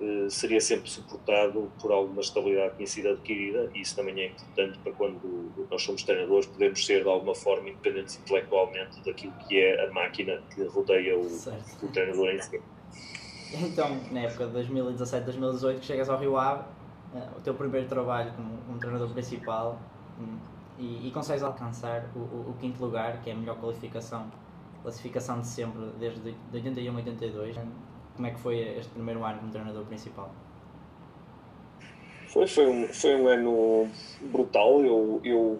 [0.00, 4.26] uh, seria sempre suportado por alguma estabilidade que tinha sido adquirida e isso também é
[4.26, 9.60] importante para quando nós somos treinadores podemos ser de alguma forma independentes intelectualmente daquilo que
[9.60, 11.26] é a máquina que rodeia o,
[11.82, 12.60] o treinador em si.
[13.50, 16.64] Então, na época de 2017, 2018, que chegas ao Rio Ave,
[17.14, 19.80] uh, o teu primeiro trabalho como, como treinador principal,
[20.20, 24.30] um, e, e consegues alcançar o, o, o, quinto lugar, que é a melhor qualificação,
[24.82, 27.56] classificação de sempre, desde de 81 a 82.
[28.14, 30.32] Como é que foi este primeiro ano como treinador principal?
[32.28, 33.88] Foi, foi, um, foi um ano
[34.30, 34.84] brutal.
[34.84, 35.58] Eu, eu,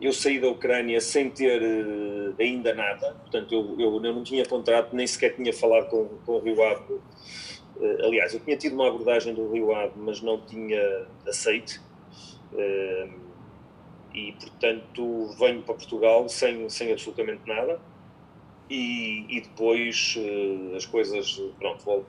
[0.00, 4.44] eu saí da Ucrânia sem ter uh, ainda nada, portanto, eu, eu, eu, não tinha
[4.46, 6.94] contrato, nem sequer tinha falado com, com o Rio Ave.
[6.94, 11.80] Uh, aliás, eu tinha tido uma abordagem do Rio Ave, mas não tinha aceito.
[14.12, 17.80] E portanto venho para Portugal sem, sem absolutamente nada.
[18.68, 22.06] E, e depois uh, as coisas, pronto, volto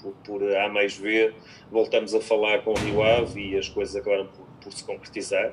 [0.00, 1.32] por, por, A mais B,
[1.70, 5.52] voltamos a falar com o Rio Ave e as coisas acabaram por, por se concretizar.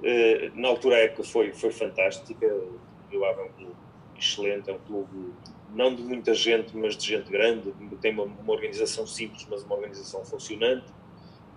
[0.00, 2.78] Uh, na altura a época foi, foi fantástica, o
[3.10, 3.76] Rio Ave é um clube
[4.18, 5.32] excelente, é um clube
[5.74, 9.74] não de muita gente, mas de gente grande, tem uma, uma organização simples, mas uma
[9.74, 10.86] organização funcionante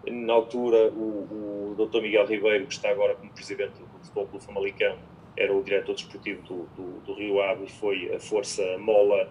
[0.09, 2.01] na altura, o, o Dr.
[2.01, 4.97] Miguel Ribeiro, que está agora como presidente do Futebol Clube Famalicão,
[5.37, 9.29] era o diretor desportivo do, do, do, Rio Ave e foi a força mola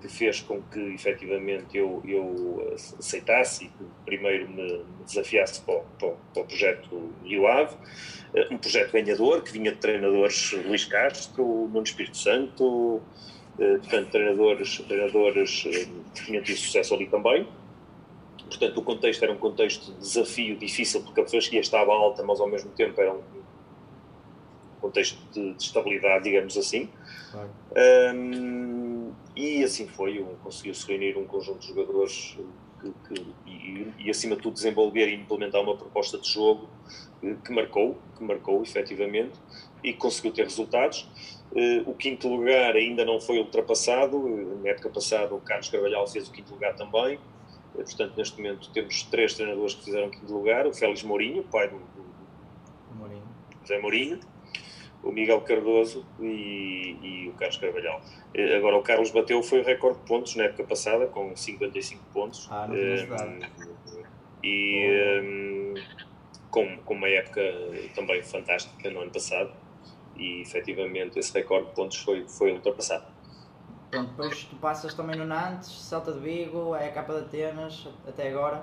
[0.00, 5.84] que fez com que efetivamente eu, eu aceitasse e que primeiro me, desafiasse para o,
[5.98, 7.76] para, para o projeto Rio Ave,
[8.34, 13.00] eh, um projeto ganhador que vinha de treinadores Luís Castro, Nuno Espírito Santo,
[13.58, 17.48] eh, portanto treinadores, treinadores eh, que tinham tido sucesso ali também
[18.48, 22.40] Portanto, o contexto era um contexto de desafio difícil, porque a freguesia estava alta, mas
[22.40, 23.22] ao mesmo tempo era um
[24.80, 26.88] contexto de, de estabilidade, digamos assim.
[27.30, 27.50] Claro.
[28.14, 32.38] Um, e assim foi, conseguiu-se reunir um conjunto de jogadores
[32.80, 33.58] que, que, e
[33.98, 36.68] e, acima de tudo, desenvolver e implementar uma proposta de jogo
[37.44, 39.38] que marcou, que marcou efetivamente
[39.82, 41.08] e conseguiu ter resultados.
[41.86, 44.18] o quinto lugar ainda não foi ultrapassado,
[44.62, 47.18] na época passada o Carlos Carvalhal fez o quinto lugar também,
[47.74, 51.68] portanto neste momento temos três treinadores que fizeram o quinto lugar, o Félix Mourinho, pai
[51.68, 53.22] do, do Mourinho.
[53.62, 54.20] José Mourinho,
[55.02, 58.00] o Miguel Cardoso e, e, o Carlos Carvalhal.
[58.34, 62.04] Eh, agora, o Carlos bateu foi o recorde de pontos na época passada, com 55
[62.12, 62.48] pontos.
[62.50, 63.40] Ah, não um, ehm,
[64.42, 65.74] E um,
[66.50, 67.42] com, com uma época
[67.94, 69.52] também fantástica no ano passado.
[70.16, 73.06] E efetivamente esse recorde de pontos foi, foi ultrapassado.
[73.90, 77.86] Pronto, depois tu passas também no Nantes, Celta de Vigo, é a capa de Atenas,
[78.06, 78.62] até agora.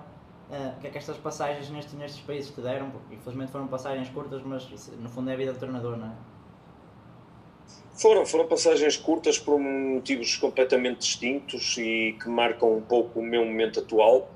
[0.50, 2.92] Uh, o que é que estas passagens nestes, nestes países te deram?
[2.92, 6.12] Porque infelizmente foram passagens curtas, mas no fundo é a vida do treinador, não é?
[7.96, 13.44] Foram, foram passagens curtas por motivos completamente distintos e que marcam um pouco o meu
[13.44, 14.30] momento atual.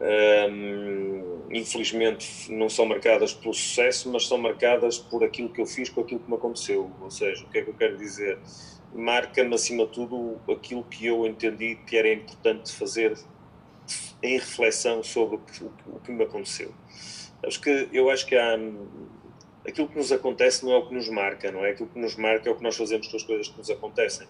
[0.00, 5.88] Um, infelizmente não são marcadas pelo sucesso, mas são marcadas por aquilo que eu fiz
[5.88, 6.90] com aquilo que me aconteceu.
[7.00, 8.38] Ou seja, o que é que eu quero dizer?
[8.94, 13.16] Marca-me acima de tudo aquilo que eu entendi que era importante fazer
[14.22, 16.72] em reflexão sobre o que, me aconteceu.
[17.44, 18.58] Acho que eu acho que há
[19.66, 21.70] aquilo que nos acontece não é o que nos marca, não é?
[21.70, 24.26] Aquilo que nos marca é o que nós fazemos com as coisas que nos acontecem.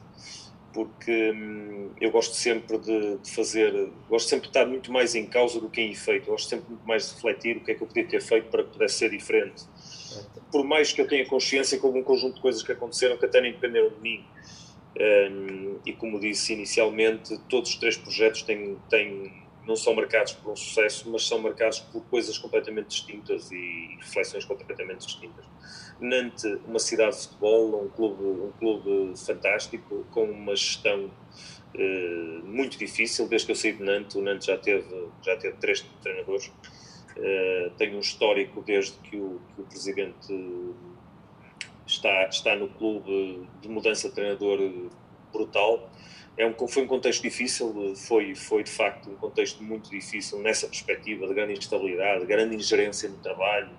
[0.73, 5.27] Porque hum, eu gosto sempre de, de, fazer, gosto sempre de estar muito mais em
[5.27, 7.83] causa do que em efeito, gosto sempre muito mais de refletir o que é que
[7.83, 9.65] eu podia ter feito para que pudesse ser diferente.
[10.51, 13.41] Por mais que eu tenha consciência com algum conjunto de coisas que aconteceram que até
[13.41, 14.25] nem dependeram de mim.
[14.99, 19.33] Um, e como disse inicialmente, todos os três projetos têm, têm
[19.69, 24.47] não são marcados por um sucesso, mas são marcados por coisas completamente distintas e reflexões
[24.47, 25.45] completamente distintas.
[26.01, 31.11] Nantes, uma cidade de futebol, um clube, um clube fantástico, com uma gestão
[31.75, 33.29] eh, muito difícil.
[33.29, 36.51] Desde que eu saí de Nantes, o Nantes já teve, já teve três treinadores.
[37.21, 40.35] Eh, tem um histórico desde que o, que o presidente
[41.87, 44.61] está, está no clube de mudança de treinador
[45.33, 45.91] brutal
[46.39, 50.69] é um, foi um contexto difícil, foi, foi de facto um contexto muito difícil nessa
[50.69, 53.71] perspectiva de grande instabilidade, de grande ingerência no trabalho,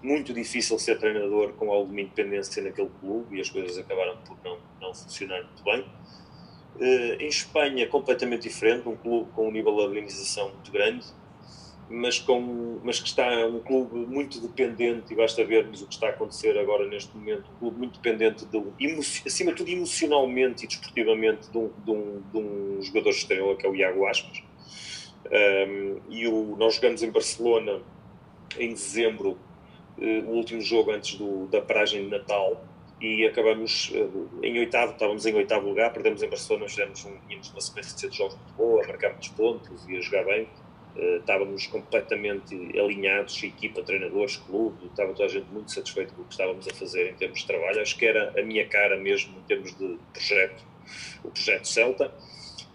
[0.00, 4.56] muito difícil ser treinador com alguma independência naquele clube e as coisas acabaram por não,
[4.80, 5.80] não funcionar muito bem.
[6.76, 11.04] Uh, em Espanha, completamente diferente, um clube com um nível de organização muito grande,
[11.88, 16.08] mas, com, mas que está um clube muito dependente, e basta vermos o que está
[16.08, 18.62] a acontecer agora neste momento, um clube muito dependente, de,
[19.24, 23.66] acima de tudo emocionalmente e desportivamente, de um, de um, de um jogador estrela, que
[23.66, 24.42] é o Iago Aspas.
[25.26, 27.80] Um, e o, nós jogamos em Barcelona
[28.58, 29.38] em dezembro,
[29.98, 32.64] uh, o último jogo antes do, da paragem de Natal,
[33.00, 37.16] e acabamos uh, em oitavo, estávamos em oitavo lugar, perdemos em Barcelona, fizemos um,
[37.52, 40.48] uma sequência de jogos muito boa, marcámos pontos e a jogar bem
[40.98, 46.24] eh, estávamos completamente alinhados, equipa, treinadores, clube, estava toda a gente muito satisfeito com o
[46.24, 47.80] que estávamos a fazer em termos de trabalho.
[47.80, 50.64] Acho que era a minha cara mesmo em termos de projeto,
[51.22, 52.12] o projeto Celta.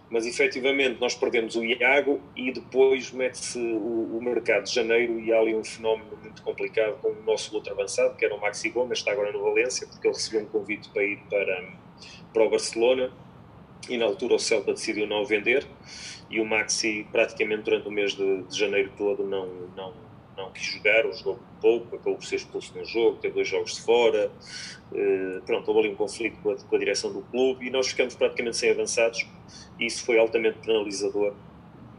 [0.09, 5.31] Mas efetivamente nós perdemos o Iago e depois mete-se o, o, mercado de janeiro e
[5.31, 8.69] há ali um fenómeno muito complicado com o nosso outro avançado, que era o Maxi
[8.69, 11.73] Gomes, está agora no Valência, porque ele recebeu um convite para ir para,
[12.33, 13.09] para o Barcelona
[13.89, 15.65] e na altura o Celta decidiu não vender
[16.31, 19.93] e o Maxi praticamente durante o mês de, de janeiro todo não, não,
[20.37, 23.75] não quis jogar, ou jogou pouco, acabou por ser expulso no jogo, teve dois jogos
[23.75, 24.31] de fora,
[24.91, 27.87] uh, pronto, houve ali um conflito com a, com a, direção do clube e nós
[27.87, 29.27] ficamos praticamente sem avançados.
[29.77, 31.33] E isso foi altamente penalizador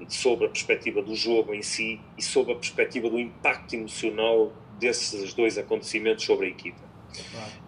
[0.08, 5.32] sobre a perspectiva do jogo em si e sobre a perspectiva do impacto emocional desses
[5.34, 6.80] dois acontecimentos sobre a equipa.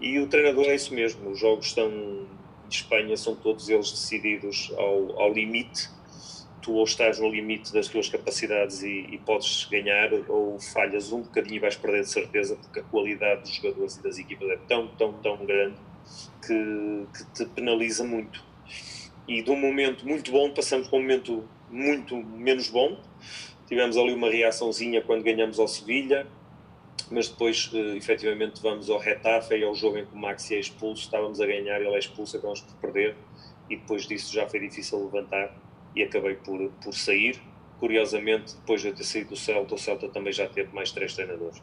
[0.01, 2.27] E o treinador é isso mesmo, os jogos estão
[2.67, 5.89] de Espanha são todos eles decididos ao, ao limite
[6.65, 11.21] tu ou estás no limite das tuas capacidades e, e, podes ganhar, ou falhas um
[11.21, 14.57] bocadinho e vais perder de certeza, porque a qualidade dos jogadores e das equipas é
[14.67, 15.77] tão, tão, tão grande
[16.41, 18.43] que, que te penaliza muito.
[19.29, 22.99] E de um momento muito bom passamos para um momento muito menos bom.
[23.69, 26.27] Tivemos ali uma reaçãozinha quando ganhamos ao Sevilha,
[27.11, 30.61] mas depois uh, efetivamente vamos ao Retafe e ao jogo em que o Maxi é
[30.61, 33.17] expulso, estávamos a ganhar, ele é expulso, acabamos por perder
[33.69, 35.55] e depois disso já foi difícil levantar
[35.95, 37.41] e acabei por, por sair.
[37.79, 41.59] Curiosamente, depois de ter saído do Celta, o Celta também já teve mais três treinadores.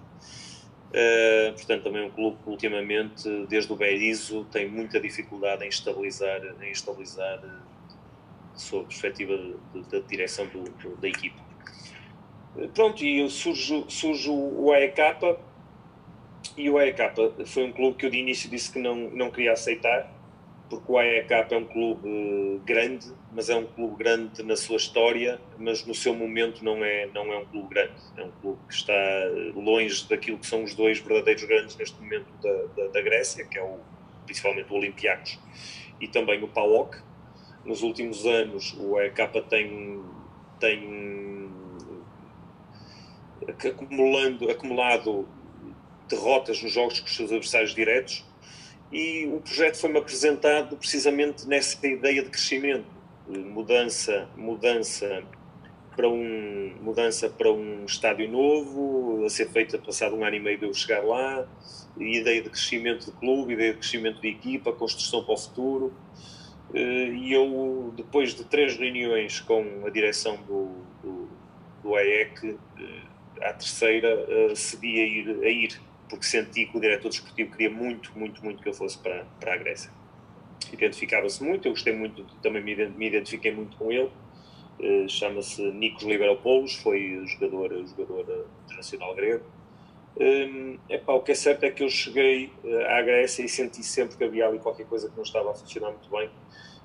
[0.92, 6.42] Uh, portanto, também um clube que ultimamente, desde o Berizzo, tem muita dificuldade em estabilizar,
[6.62, 9.38] em estabilizar uh, sob a perspectiva
[9.90, 11.42] da direção do, do, da equipa.
[12.58, 15.38] Uh, pronto, e surge, surge o AEK,
[16.58, 17.00] e o AEK
[17.46, 20.12] foi um clube que eu de início disse que não, não queria aceitar,
[20.72, 25.38] porque o AEK é um clube grande, mas é um clube grande na sua história,
[25.58, 28.02] mas no seu momento não é, não é um clube grande.
[28.16, 28.94] É um clube que está
[29.54, 33.58] longe daquilo que são os dois verdadeiros grandes neste momento da, da, da Grécia, que
[33.58, 33.80] é o,
[34.26, 35.38] principalmente o Olympiacos
[36.00, 37.02] e também o PAOK.
[37.66, 40.02] Nos últimos anos o AEK tem,
[40.58, 41.52] tem
[43.68, 45.28] acumulando, acumulado
[46.08, 48.31] derrotas nos jogos com os seus adversários diretos
[48.92, 52.86] e o projeto foi-me apresentado precisamente nessa ideia de crescimento,
[53.28, 55.24] mudança, mudança
[55.96, 60.58] para um mudança para um estádio novo, a ser feita passado um ano e meio
[60.58, 61.48] de eu chegar lá,
[61.98, 65.94] ideia de crescimento do clube, ideia de crescimento de equipa, construção para o futuro.
[66.74, 70.70] Eh, e eu, depois de três reuniões com a direção do,
[71.04, 71.30] do,
[71.84, 75.82] do AEC, eh, à terceira, eh, cedi a ir, a ir
[76.12, 79.54] porque senti que o diretor desportivo queria muito, muito, muito que eu fosse para, para
[79.54, 79.90] a Grécia.
[80.72, 84.12] Identificava-se muito, eu gostei muito, também me, identifiquei muito com ele.
[84.78, 89.46] Uh, Chama-se Nikos Liberopoulos, foi jogador, jogador internacional grego.
[90.18, 92.52] Um, epá, o que é certo é que eu cheguei
[92.90, 95.92] à Grécia e senti sempre que havia ali qualquer coisa que não estava a funcionar
[95.92, 96.30] muito bem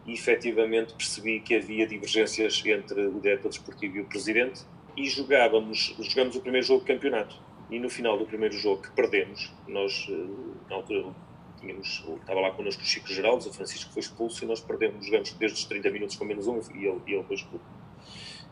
[0.06, 4.62] e efetivamente percebi que havia divergências entre o diretor desportivo e o presidente
[4.96, 8.90] e jogávamos, jogamos o primeiro jogo de campeonato e no final do primeiro jogo que
[8.92, 11.12] perdemos, nós, eh, na altura,
[11.60, 15.32] tínhamos, estava lá connosco o Chico Geraldo, o Francisco foi expulso e nós perdemos, jogamos
[15.32, 17.64] desde os 30 minutos com menos um e ele, e ele foi expulso.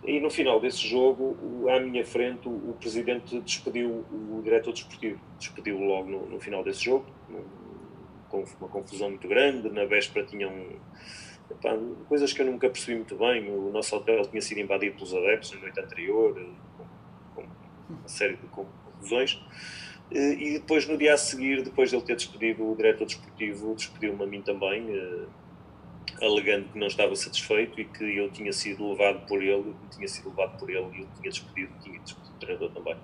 [0.07, 5.79] E no final desse jogo, à minha frente, o, presidente despediu o diretor desportivo, despediu
[5.79, 7.07] logo no, no final desse jogo,
[8.29, 9.71] com uma confusão muito grande.
[9.71, 10.53] Na véspera tinham
[11.51, 13.49] epá, coisas que eu nunca percebi muito bem.
[13.51, 16.35] O nosso hotel tinha sido invadido pelos adeptos na noite anterior,
[17.35, 17.49] com, com
[17.89, 18.47] uma série de
[19.05, 19.41] conclusões.
[20.11, 24.23] E depois, no dia a seguir, depois de ele ter despedido o diretor desportivo, despediu-me
[24.23, 25.25] a mim também, eh,
[26.23, 30.29] alegando que não estava satisfeito e que eu tinha sido levado por ele, tinha sido
[30.29, 32.97] levado por ele e eu tinha despedido, tinha despedido o treinador também.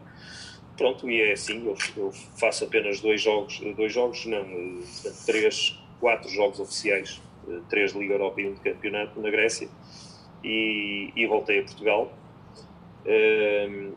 [0.76, 5.80] Pronto, e é assim, eu, eu faço apenas dois jogos, dois jogos, não, eh, três,
[5.98, 9.68] quatro jogos oficiais, eh, três de Liga Europa e um de campeonato na Grécia,
[10.44, 12.20] e, e voltei a Portugal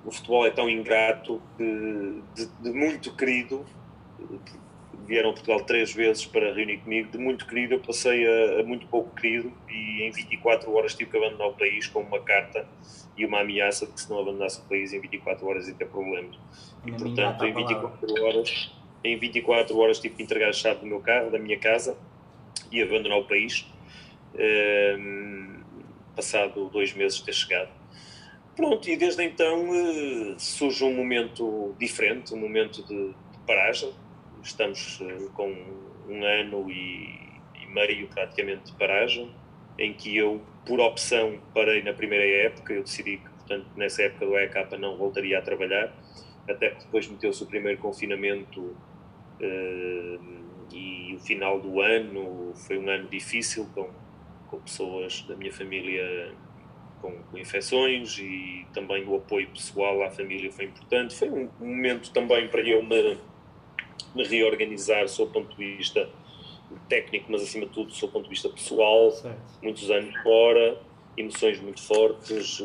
[0.06, 3.66] O futebol é tão ingrato que, de, de, muito querido,
[5.06, 8.64] vieram a Portugal três vezes para reunir comigo, de muito querido eu passei a, a,
[8.64, 12.66] muito pouco querido e em 24 horas tive que abandonar o país com uma carta
[13.18, 15.88] e uma ameaça de que se não abandonasse o país em 24 horas ia ter
[15.88, 16.38] problemas.
[16.86, 18.72] E portanto, em 24 horas,
[19.04, 21.98] em 24 horas tive que entregar a chave do meu carro, da minha casa
[22.72, 23.68] e abandonar o país.
[24.34, 25.62] Uh,
[26.16, 27.70] passado dois meses de ter chegado
[28.56, 33.92] Pronto, e desde então uh, surge um momento diferente, um momento de, de paragem.
[34.44, 35.50] Estamos uh, com
[36.08, 37.20] um ano e,
[37.56, 39.34] e, meio praticamente de paragem,
[39.80, 42.74] em que eu, por opção, parei na primeira época.
[42.74, 45.92] Eu decidi que, portanto, nessa época do EK não voltaria a trabalhar,
[46.48, 52.88] até que depois meteu-se o primeiro confinamento uh, e o final do ano foi um
[52.88, 53.90] ano difícil com,
[54.48, 56.36] com pessoas da minha família
[57.04, 61.14] com, com, infecções e também o apoio pessoal à família foi importante.
[61.14, 63.18] Foi um, momento também para eu me,
[64.16, 66.10] me reorganizar, sob o ponto de vista
[66.88, 69.12] técnico, mas acima de tudo, sob o ponto de vista pessoal.
[69.12, 69.38] Certo.
[69.62, 70.82] Muitos anos fora,
[71.18, 72.64] emoções muito fortes,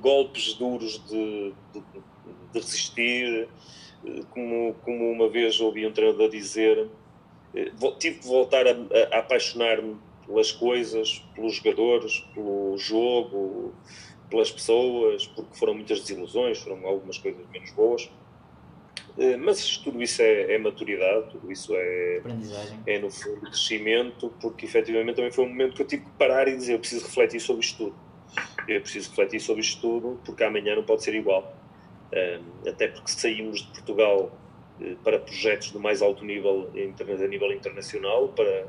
[0.00, 1.80] golpes duros de, de,
[2.52, 3.48] de resistir.
[4.30, 6.88] Como, como uma vez ouvi um treinador dizer,
[7.54, 8.70] eh, tive que voltar a,
[9.12, 9.96] a apaixonar-me
[10.28, 13.74] pelas coisas, pelos jogadores, pelo jogo,
[14.28, 18.10] pelas pessoas, porque foram muitas desilusões, foram algumas coisas menos boas.
[19.18, 22.22] Eh, mas tudo isso é, é maturidade, tudo isso é,
[22.86, 26.46] é no fundo crescimento, porque efetivamente também foi um momento que eu tive que parar
[26.46, 27.96] e dizer: eu preciso refletir sobre isto tudo.
[28.68, 31.56] Eu preciso refletir sobre isto tudo, porque amanhã não pode ser igual.
[32.12, 34.30] Eh, até porque saímos de Portugal
[34.80, 38.66] eh, para projetos do mais alto nível a nível internacional, para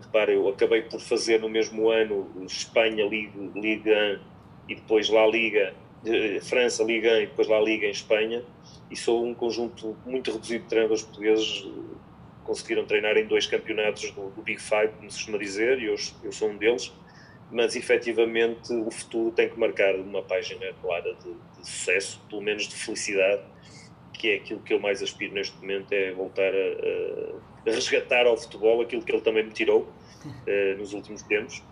[0.00, 4.20] Repara, eu acabei por fazer no mesmo ano Espanha, Liga, Liga
[4.68, 5.74] e depois lá Liga,
[6.04, 8.42] eh, França, Liga e depois lá Liga em Espanha.
[8.90, 11.66] E sou um conjunto muito reduzido de treinadores portugueses
[12.48, 15.96] conseguiram treinar em dois campeonatos do, do Big Five, como se costuma dizer, e eu,
[16.24, 16.90] eu sou um deles.
[17.52, 22.66] Mas efetivamente o futuro tem que marcar uma página clara de, de sucesso, pelo menos
[22.66, 23.42] de felicidade,
[24.14, 28.80] que é aquilo que eu mais aspiro neste momento, é voltar a resgatar ao futebol
[28.80, 31.62] aquilo que ele também me tirou uh, nos últimos tempos,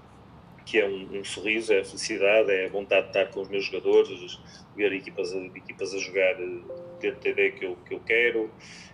[0.64, 3.48] que é um, um, sorriso, é a felicidade, é a vontade de estar com os
[3.48, 4.40] meus jogadores,
[4.74, 6.64] ver equipas a, equipas a jogar uh,
[7.00, 8.50] dentro da ideia que eu, que eu quero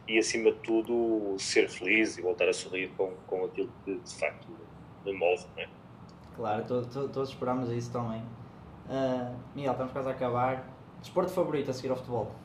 [0.09, 4.15] e, acima de tudo, ser feliz e voltar a sorrir com, com aquilo que de
[4.15, 4.49] facto
[5.05, 5.45] me move.
[5.57, 5.69] É?
[6.37, 8.21] Claro, to, to, todos esperamos isso também.
[8.89, 10.69] Uh, Miguel, estamos quase a acabar.
[11.01, 12.42] Desporto favorito a seguir ao futebol?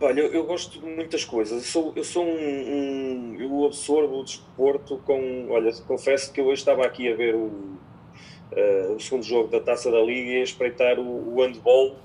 [0.00, 1.58] Olha, eu, eu, gosto de muitas coisas.
[1.58, 5.48] Eu sou, eu sou um, um, Eu absorvo o desporto com.
[5.50, 9.60] Olha, confesso que eu hoje estava aqui a ver o, uh, o segundo jogo da
[9.60, 11.96] taça da Liga e a espreitar o, o handball.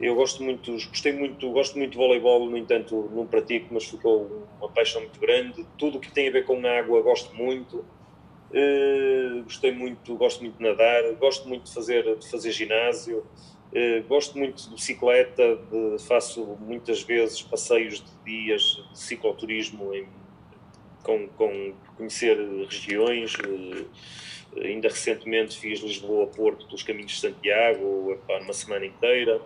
[0.00, 4.46] Eu gosto muito, gostei muito, gosto muito de voleibol, no entanto não pratico, mas ficou
[4.58, 5.64] uma paixão muito grande.
[5.78, 7.84] Tudo o que tem a ver com água gosto muito.
[8.50, 13.24] Uh, gostei muito, gosto muito de nadar, gosto muito de fazer, de fazer ginásio.
[13.70, 20.08] Uh, gosto muito de bicicleta, de, faço muitas vezes passeios de dias de cicloturismo em,
[21.04, 22.36] com, com conhecer
[22.68, 23.34] regiões.
[23.36, 23.86] Uh,
[24.60, 29.40] ainda recentemente fiz Lisboa-Porto pelos caminhos de Santiago, epá, uma semana inteira.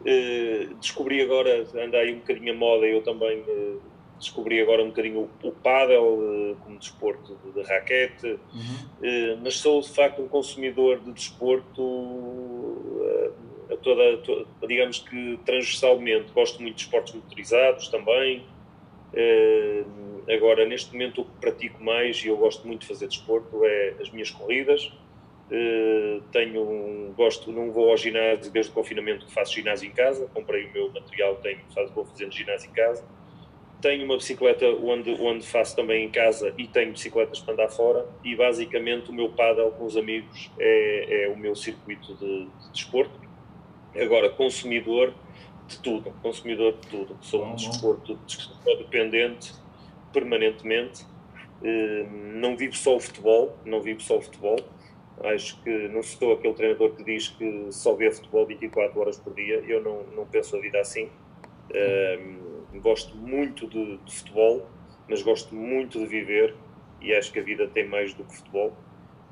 [0.00, 3.44] Uh, descobri agora, andei um bocadinho a moda, eu também
[4.18, 9.40] descobri agora um bocadinho o, o pádel como desporto de, de raquete, uhum.
[9.42, 11.80] mas sou de facto um consumidor de desporto
[13.76, 16.32] toda, toda, digamos que transversalmente.
[16.32, 18.44] Gosto muito de esportes motorizados também.
[19.12, 23.64] Uh, agora, neste momento, o que pratico mais e eu gosto muito de fazer desporto
[23.64, 24.92] é as minhas corridas.
[25.50, 30.28] Uh, tenho um, gosto, não vou ao ginásio desde o confinamento faço ginásio em casa.
[30.32, 33.04] Comprei o meu material, tenho, faço, vou fazendo ginásio em casa.
[33.82, 38.06] Tenho uma bicicleta onde, onde faço também em casa e tenho bicicletas para andar fora.
[38.22, 42.72] E basicamente o meu paddle com os amigos é, é o meu circuito de, de
[42.72, 43.19] desporto
[43.96, 45.14] Agora, consumidor
[45.66, 47.16] de tudo, consumidor de tudo.
[47.20, 48.18] Sou um desporto
[48.64, 49.54] dependente
[50.12, 51.04] permanentemente.
[51.62, 54.56] Eh, não vivo só o futebol, não vivo só o futebol.
[55.22, 59.34] Acho que não sou aquele treinador que diz que só vê futebol 24 horas por
[59.34, 59.56] dia.
[59.66, 61.10] Eu não, não penso a vida assim.
[62.72, 64.66] Um, gosto muito de, de, futebol,
[65.08, 66.54] mas gosto muito de viver
[67.00, 68.72] e acho que a vida tem mais do que futebol.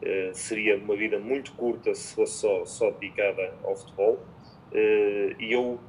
[0.02, 4.20] Uh, seria uma vida muito curta se fosse só, só dedicada ao futebol.
[4.72, 5.80] Uh, e eu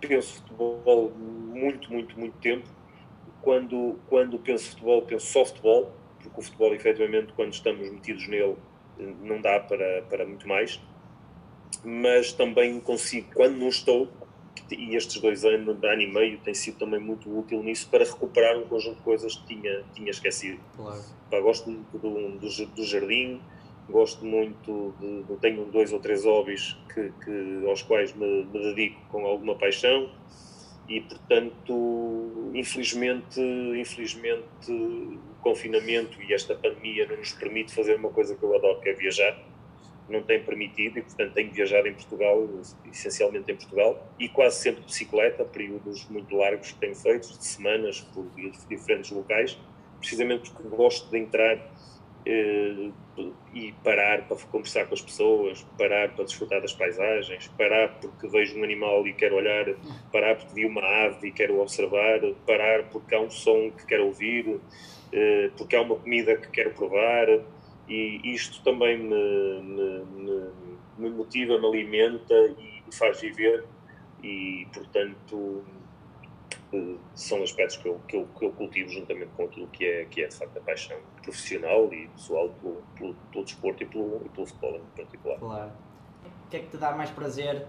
[0.00, 2.68] penso futebol muito, muito, muito tempo.
[3.40, 8.56] Quando, quando penso futebol, penso só futebol, porque o futebol, efetivamente, quando estamos metidos nele,
[9.22, 10.80] não dá para, para muito mais.
[11.84, 14.08] Mas também consigo, quando não estou,
[14.70, 18.58] e estes dois anos, ano e meio, tem sido também muito útil nisso para recuperar
[18.58, 20.60] um conjunto de coisas que tinha, tinha esquecido.
[20.76, 21.02] Claro.
[21.30, 23.40] Pá, gosto muito do, do, do jardim,
[23.88, 29.00] gosto muito de, tenho dois ou três hobbies que, que aos quais me, me, dedico
[29.10, 30.10] com alguma paixão
[30.88, 38.36] e portanto infelizmente infelizmente o confinamento e esta pandemia não nos permite fazer uma coisa
[38.36, 39.38] que eu adoro que é viajar.
[40.08, 42.48] Não tem permitido e portanto tenho viajado em Portugal
[42.90, 47.44] essencialmente em Portugal e quase sempre de bicicleta períodos muito largos que tenho feito de
[47.44, 48.26] semanas por
[48.68, 49.58] diferentes locais
[50.00, 51.58] precisamente porque gosto de entrar
[52.26, 58.58] e parar para conversar com as pessoas, parar para desfrutar das paisagens, parar porque vejo
[58.58, 59.66] um animal e quero olhar,
[60.12, 64.06] parar porque vi uma ave e quero observar, parar porque há um som que quero
[64.06, 64.60] ouvir,
[65.12, 67.26] eh, porque há uma comida que quero provar.
[67.88, 70.50] E isto também me, me,
[70.98, 73.64] me motiva, me alimenta e me faz viver.
[74.22, 75.64] E portanto
[77.14, 80.22] são aspectos que eu, que, eu, que eu cultivo juntamente com aquilo que é, que
[80.22, 84.28] é de facto a paixão profissional e pessoal pelo, pelo, pelo desporto e pelo, e
[84.28, 85.38] pelo futebol em particular.
[85.38, 85.72] Claro.
[86.46, 87.66] O que é que te dá mais prazer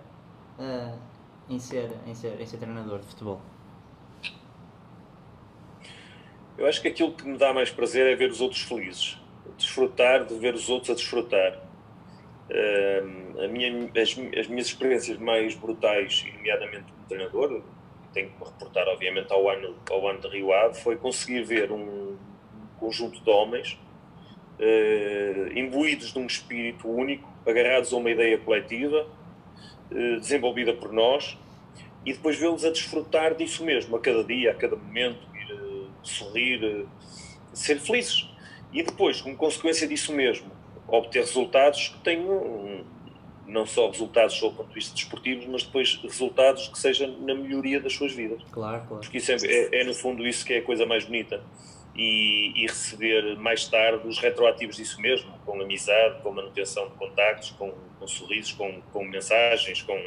[0.58, 1.00] uh,
[1.50, 3.42] em, ser, em, ser, em ser treinador de futebol?
[6.58, 9.18] Eu acho que aquilo que me dá mais prazer é ver os outros felizes,
[9.58, 11.58] desfrutar de ver os outros a desfrutar.
[12.50, 17.64] Uh, a minha, as, as minhas experiências mais brutais, nomeadamente como treinador,
[18.14, 21.72] tenho que me reportar, obviamente, ao ano, ao ano de Rio Ave, foi conseguir ver
[21.72, 22.18] um
[22.80, 23.78] conjunto de homens
[24.60, 29.08] eh, imbuídos de um espírito único, agarrados a uma ideia coletiva,
[29.92, 31.38] eh, desenvolvida por nós,
[32.06, 35.88] e depois vê-los a desfrutar disso mesmo, a cada dia, a cada momento, ir, eh,
[36.04, 36.88] sorrir,
[37.54, 38.28] ser felizes.
[38.72, 40.52] E depois, como consequência disso mesmo,
[40.88, 42.86] obter resultados que tenham
[43.50, 47.34] não só resultados sob o ponto de vista desportivo, mas depois resultados que sejam na
[47.34, 48.42] melhoria das suas vidas.
[48.52, 49.02] Claro, claro.
[49.02, 51.44] Porque isso é, é, é no fundo isso que é a coisa mais bonita.
[51.96, 57.52] E, e, receber mais tarde os retroativos disso mesmo, com amizade, com manutenção de contactos,
[57.52, 60.00] com, com sorrisos, com, com mensagens, com...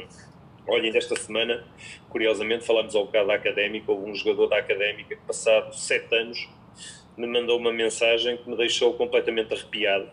[0.65, 1.63] Olhem, desta semana,
[2.09, 6.49] curiosamente, falámos ao bocado da Académica, houve um jogador da Académica que, passado sete anos,
[7.17, 10.09] me mandou uma mensagem que me deixou completamente arrepiado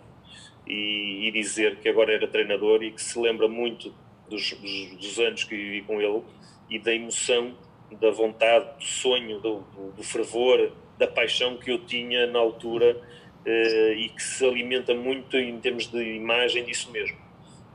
[0.70, 3.92] e, e, dizer que agora era treinador e que se lembra muito
[4.28, 6.22] dos, dos, dos, anos que vivi com ele
[6.68, 7.56] e da emoção,
[8.00, 12.96] da vontade, do sonho, do, do, do fervor, da paixão que eu tinha na altura
[12.96, 17.18] uh, e que se alimenta muito em termos de imagem disso mesmo.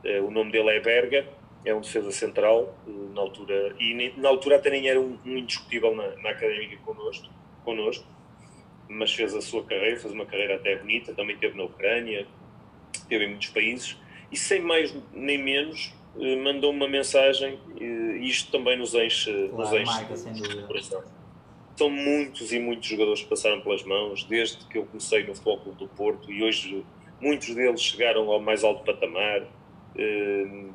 [0.02, 1.28] Uh, o nome dele é Berga,
[1.66, 5.36] é um defesa central uh, na altura e na altura até nem era um, um
[5.36, 7.28] indiscutível na, na académica connosco,
[7.62, 8.06] connosco,
[8.88, 12.26] mas fez a sua carreira, fez uma carreira até bonita, também teve na Ucrânia,
[13.04, 13.96] teve em muitos países
[14.30, 15.94] e sem mais nem menos
[16.42, 21.02] mandou uma mensagem e isto também nos enche, claro, nos enche marca, de coração
[21.76, 25.74] são muitos e muitos jogadores que passaram pelas mãos, desde que eu comecei no Futebol
[25.74, 26.84] do Porto, e hoje
[27.20, 29.42] muitos deles chegaram ao mais alto patamar.
[29.94, 30.72] Uh,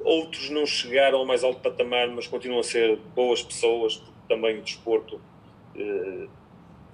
[0.00, 4.58] outros não chegaram ao mais alto patamar, mas continuam a ser boas pessoas, porque também
[4.58, 5.20] o desporto,
[5.76, 6.28] uh,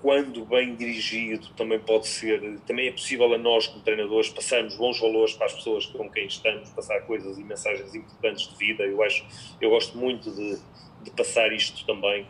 [0.02, 4.98] quando bem dirigido, também pode ser, também é possível a nós, como treinadores, passarmos bons
[4.98, 8.82] valores para as pessoas com quem estamos, passar coisas e mensagens importantes de vida.
[8.82, 9.24] Eu acho,
[9.60, 10.58] eu gosto muito de,
[11.04, 12.26] de passar isto também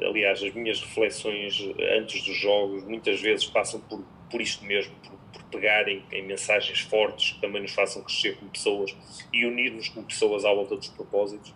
[0.00, 1.60] aliás, as minhas reflexões
[1.96, 6.80] antes dos jogos muitas vezes passam por, por isto mesmo, por, por pegarem em mensagens
[6.80, 8.96] fortes que também nos façam crescer como pessoas
[9.32, 11.54] e unirmos como pessoas à volta dos propósitos.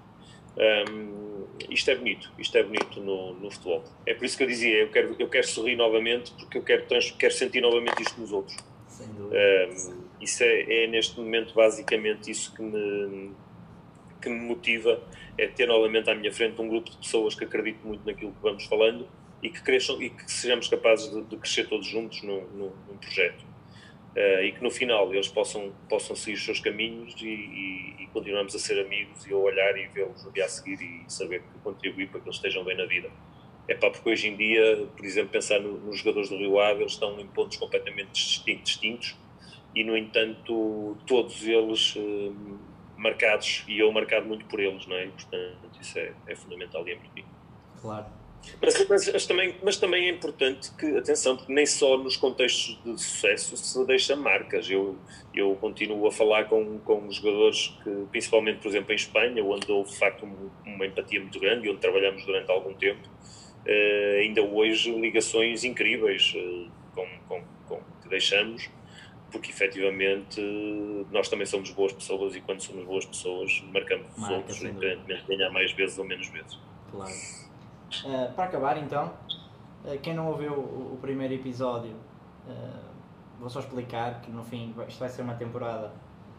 [0.57, 1.27] Um,
[1.71, 3.85] isto é bonito, isto é bonito no, no, futebol.
[4.07, 6.87] É por isso que eu dizia, eu quero, eu quero sorrir novamente porque eu quero,
[7.19, 8.57] quero sentir novamente isto nos outros.
[9.01, 13.33] Um, isso é, é, neste momento basicamente isso que me,
[14.21, 15.03] que me motiva
[15.37, 18.43] é ter novamente à minha frente um grupo de pessoas que acreditam muito naquilo que
[18.43, 19.07] vamos falando
[19.43, 22.97] e que cresçam e que sejamos capazes de, de crescer todos juntos num, num, num
[22.97, 23.45] projeto.
[24.17, 28.07] Uh, e que no final eles possam, possam seguir os seus caminhos e, e, e
[28.15, 31.43] continuamos a ser amigos e a olhar e vê-los no dia a seguir e saber
[31.43, 33.11] que contribuir para que eles estejam bem na vida.
[33.69, 36.81] É pá, porque hoje em dia, por exemplo, pensar no, nos jogadores do Rio Ave,
[36.81, 39.19] eles estão em pontos completamente distintos
[39.75, 42.35] e, no entanto, todos eles uh,
[42.97, 45.09] marcados e eu marcado muito por eles, não é?
[45.09, 47.23] Portanto, isso é, é fundamental e é muito
[47.83, 48.07] Claro.
[48.61, 52.79] Mas, mas, mas, também, mas também é importante que, atenção, porque nem só nos contextos
[52.85, 54.71] de sucesso se deixa marcas.
[54.71, 54.97] Eu,
[55.35, 59.91] eu continuo a falar com, com jogadores que, principalmente, por exemplo, em Espanha, onde houve
[59.91, 60.27] de facto
[60.65, 66.33] uma empatia muito grande e onde trabalhamos durante algum tempo, uh, ainda hoje ligações incríveis
[66.35, 68.71] uh, com, com, com, que deixamos
[69.31, 70.41] porque efetivamente
[71.11, 75.37] nós também somos boas pessoas e quando somos boas pessoas marcamos os outros, independentemente de
[75.37, 76.59] ganhar mais vezes ou menos vezes.
[76.91, 77.13] Claro.
[78.05, 79.13] Uh, para acabar então,
[79.85, 81.93] uh, quem não ouviu o, o primeiro episódio,
[82.47, 82.81] uh,
[83.39, 85.93] vou só explicar que no fim isto vai ser uma temporada,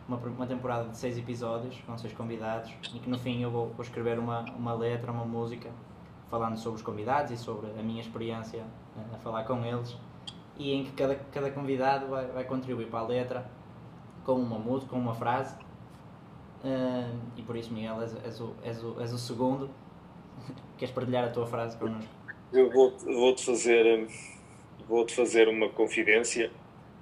[0.08, 3.70] uma, uma temporada de seis episódios com seis convidados e que no fim eu vou,
[3.70, 5.70] vou escrever uma, uma letra, uma música
[6.30, 8.64] falando sobre os convidados e sobre a minha experiência
[9.14, 9.98] a falar com eles
[10.58, 13.50] e em que cada, cada convidado vai, vai contribuir para a letra
[14.26, 15.56] com uma música, com uma frase.
[17.38, 19.70] E por isso, Miguel, és, és, o, és, o, és o segundo.
[20.78, 22.10] Queres partilhar a tua frase connosco?
[22.54, 24.08] Eu vou-te vou fazer,
[24.88, 26.52] vou fazer uma confidência.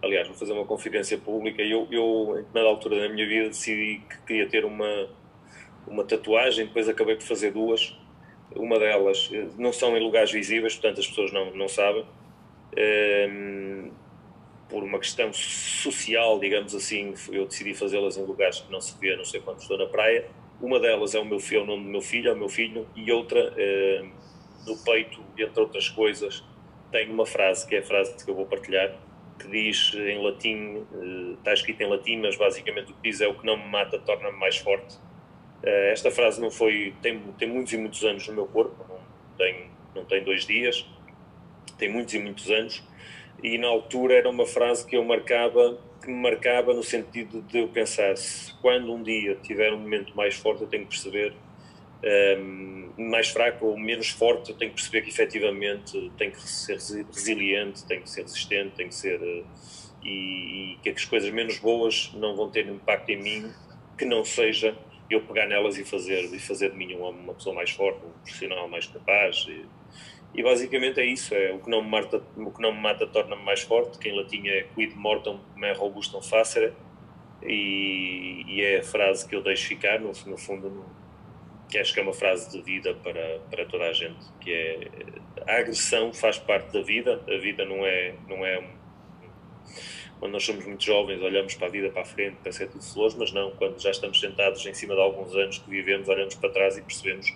[0.01, 1.61] Aliás, vou fazer uma confidência pública.
[1.61, 5.09] Eu, eu, na altura da minha vida, decidi que queria ter uma,
[5.87, 7.95] uma tatuagem, depois acabei por fazer duas.
[8.55, 12.05] Uma delas eh, não são em lugares visíveis, portanto as pessoas não, não sabem
[12.77, 13.91] um,
[14.69, 19.15] por uma questão social, digamos assim, eu decidi fazê-las em lugares que não se vê,
[19.15, 20.27] não sei quando estou na praia.
[20.61, 22.87] Uma delas é o meu filho, o nome do meu filho, é o meu filho,
[22.95, 24.09] e outra, uh,
[24.65, 26.43] no peito, entre outras coisas,
[26.91, 28.95] tem uma frase, que é a frase que eu vou partilhar,
[29.37, 30.85] que diz em latim,
[31.37, 33.99] está escrito em latim, mas basicamente o que diz é o que não me mata
[33.99, 34.95] torna-me mais forte.
[35.61, 38.99] Uh, esta frase não foi, tem, tem muitos e muitos anos no meu corpo, não
[39.37, 40.87] tem, não tem dois dias,
[41.77, 42.81] tem muitos e muitos anos,
[43.45, 47.59] e na altura era uma frase que eu marcava, que me marcava no sentido de
[47.59, 51.31] eu pensar, se quando um dia tiver um momento mais forte eu tenho que perceber,
[52.39, 56.77] um, mais fraco ou menos forte, eu tenho que perceber que efetivamente tenho que ser
[56.77, 59.21] resiliente, tenho que ser resistente, tenho que ser...
[59.21, 59.45] Uh,
[60.03, 63.51] e, e que as coisas menos boas não vão ter impacto em mim,
[63.97, 64.75] que não seja
[65.09, 68.11] eu pegar nelas e fazer, e fazer de mim uma, uma pessoa mais forte, um
[68.23, 69.65] profissional mais capaz, e,
[70.35, 73.07] e basicamente é isso, é o que não me mata, o que não me mata
[73.07, 76.73] torna-me mais forte, que em latim é quid mortem me robustum facere,
[77.41, 80.85] e, e, é a frase que eu deixo ficar, no, no fundo, no,
[81.69, 84.89] que acho que é uma frase de vida para, para toda a gente, que é
[85.47, 88.63] a agressão faz parte da vida, a vida não é, não é
[90.19, 92.83] quando nós somos muito jovens olhamos para a vida para a frente, que é tudo
[92.83, 96.35] flores, mas não, quando já estamos sentados em cima de alguns anos que vivemos, olhamos
[96.35, 97.33] para trás e percebemos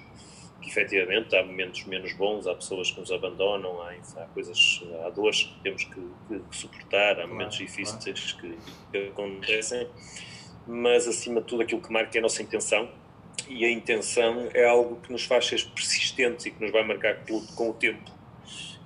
[0.61, 5.09] que efetivamente há momentos menos bons, há pessoas que nos abandonam, há, há coisas, há
[5.09, 8.57] dores que temos que, que, que suportar, há claro, momentos difíceis claro.
[8.91, 9.87] que, que, acontecem,
[10.67, 12.89] mas acima de tudo aquilo que marca é a nossa intenção
[13.47, 17.23] e a intenção é algo que nos faz ser persistentes e que nos vai marcar
[17.55, 18.19] com o tempo.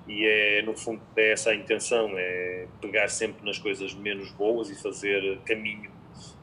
[0.08, 4.70] E é, no fundo, é essa a intenção: é pegar sempre nas coisas menos boas
[4.70, 5.90] e fazer caminho,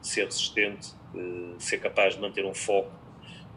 [0.01, 2.91] ser resistente, eh, ser capaz de manter um foco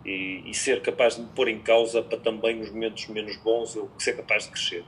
[0.04, 3.74] e, e, ser capaz de me pôr em causa para também nos momentos menos bons
[3.74, 4.84] eu ser capaz de crescer.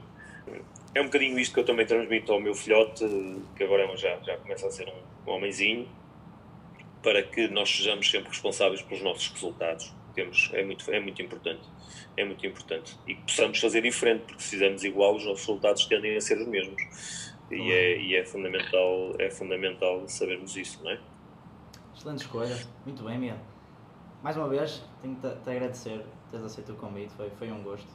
[0.93, 3.05] É um bocadinho isto que eu também transmito ao meu filhote,
[3.55, 5.87] que agora é já, já começa a ser um, um homenzinho,
[7.03, 9.93] para que nós sejamos sempre responsáveis pelos nossos resultados.
[10.13, 11.61] Temos, é, muito, é muito importante.
[12.15, 12.97] É muito importante.
[13.05, 16.39] E que possamos fazer diferente, porque se fizermos igual, os nossos resultados tendem a ser
[16.39, 16.81] os mesmos.
[17.51, 20.99] E, é, e é, fundamental, é fundamental sabermos isso, não é?
[21.95, 22.57] Excelente escolha.
[22.85, 23.56] Muito bem, Miguel.
[24.27, 27.87] Mais uma vez, tenho que te agradecer teres aceito o convite, foi, foi um gosto.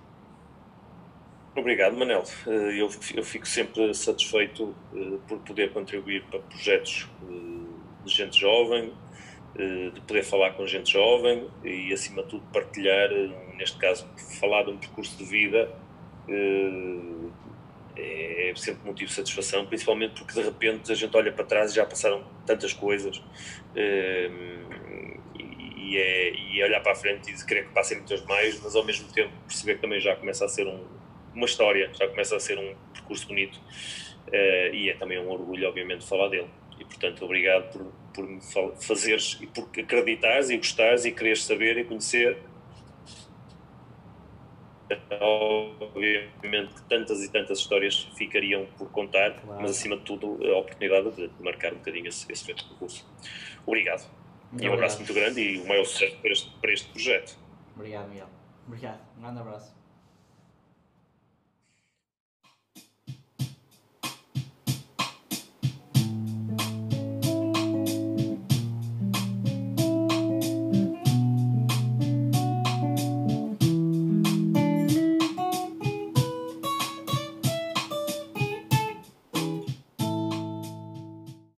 [1.55, 2.25] Obrigado, Manel.
[2.47, 8.41] Eh, eu, eu fico sempre satisfeito eh, por poder contribuir para projetos eh, de gente
[8.41, 8.95] jovem,
[9.55, 13.11] de poder falar com gente jovem e, acima de tudo, partilhar,
[13.59, 14.09] neste caso,
[14.41, 15.69] falar de um percurso de vida
[17.95, 21.75] é sempre motivo de satisfação, principalmente porque de repente a gente olha para trás e
[21.75, 23.23] já passaram tantas coisas
[25.93, 28.85] e, é, e olhar para a frente e querer que passem muitas mais, mas ao
[28.85, 30.85] mesmo tempo perceber que também já começa a ser um,
[31.35, 35.69] uma história, já começa a ser um percurso bonito uh, e é também um orgulho,
[35.69, 36.49] obviamente, falar dele.
[36.79, 38.41] E portanto, obrigado por, por me
[38.81, 42.39] fazeres e por acreditares e gostares e quereres saber e conhecer.
[45.21, 49.63] Obviamente que tantas e tantas histórias ficariam por contar, claro.
[49.63, 53.07] mas acima de tudo a oportunidade de marcar um bocadinho esse, esse percurso.
[53.65, 54.22] Obrigado.
[54.61, 57.39] E um abraço muito grande e o maior sucesso para este, para este projeto.
[57.75, 58.29] Obrigado, Miguel.
[58.67, 59.01] Obrigado.
[59.17, 59.82] Um grande abraço.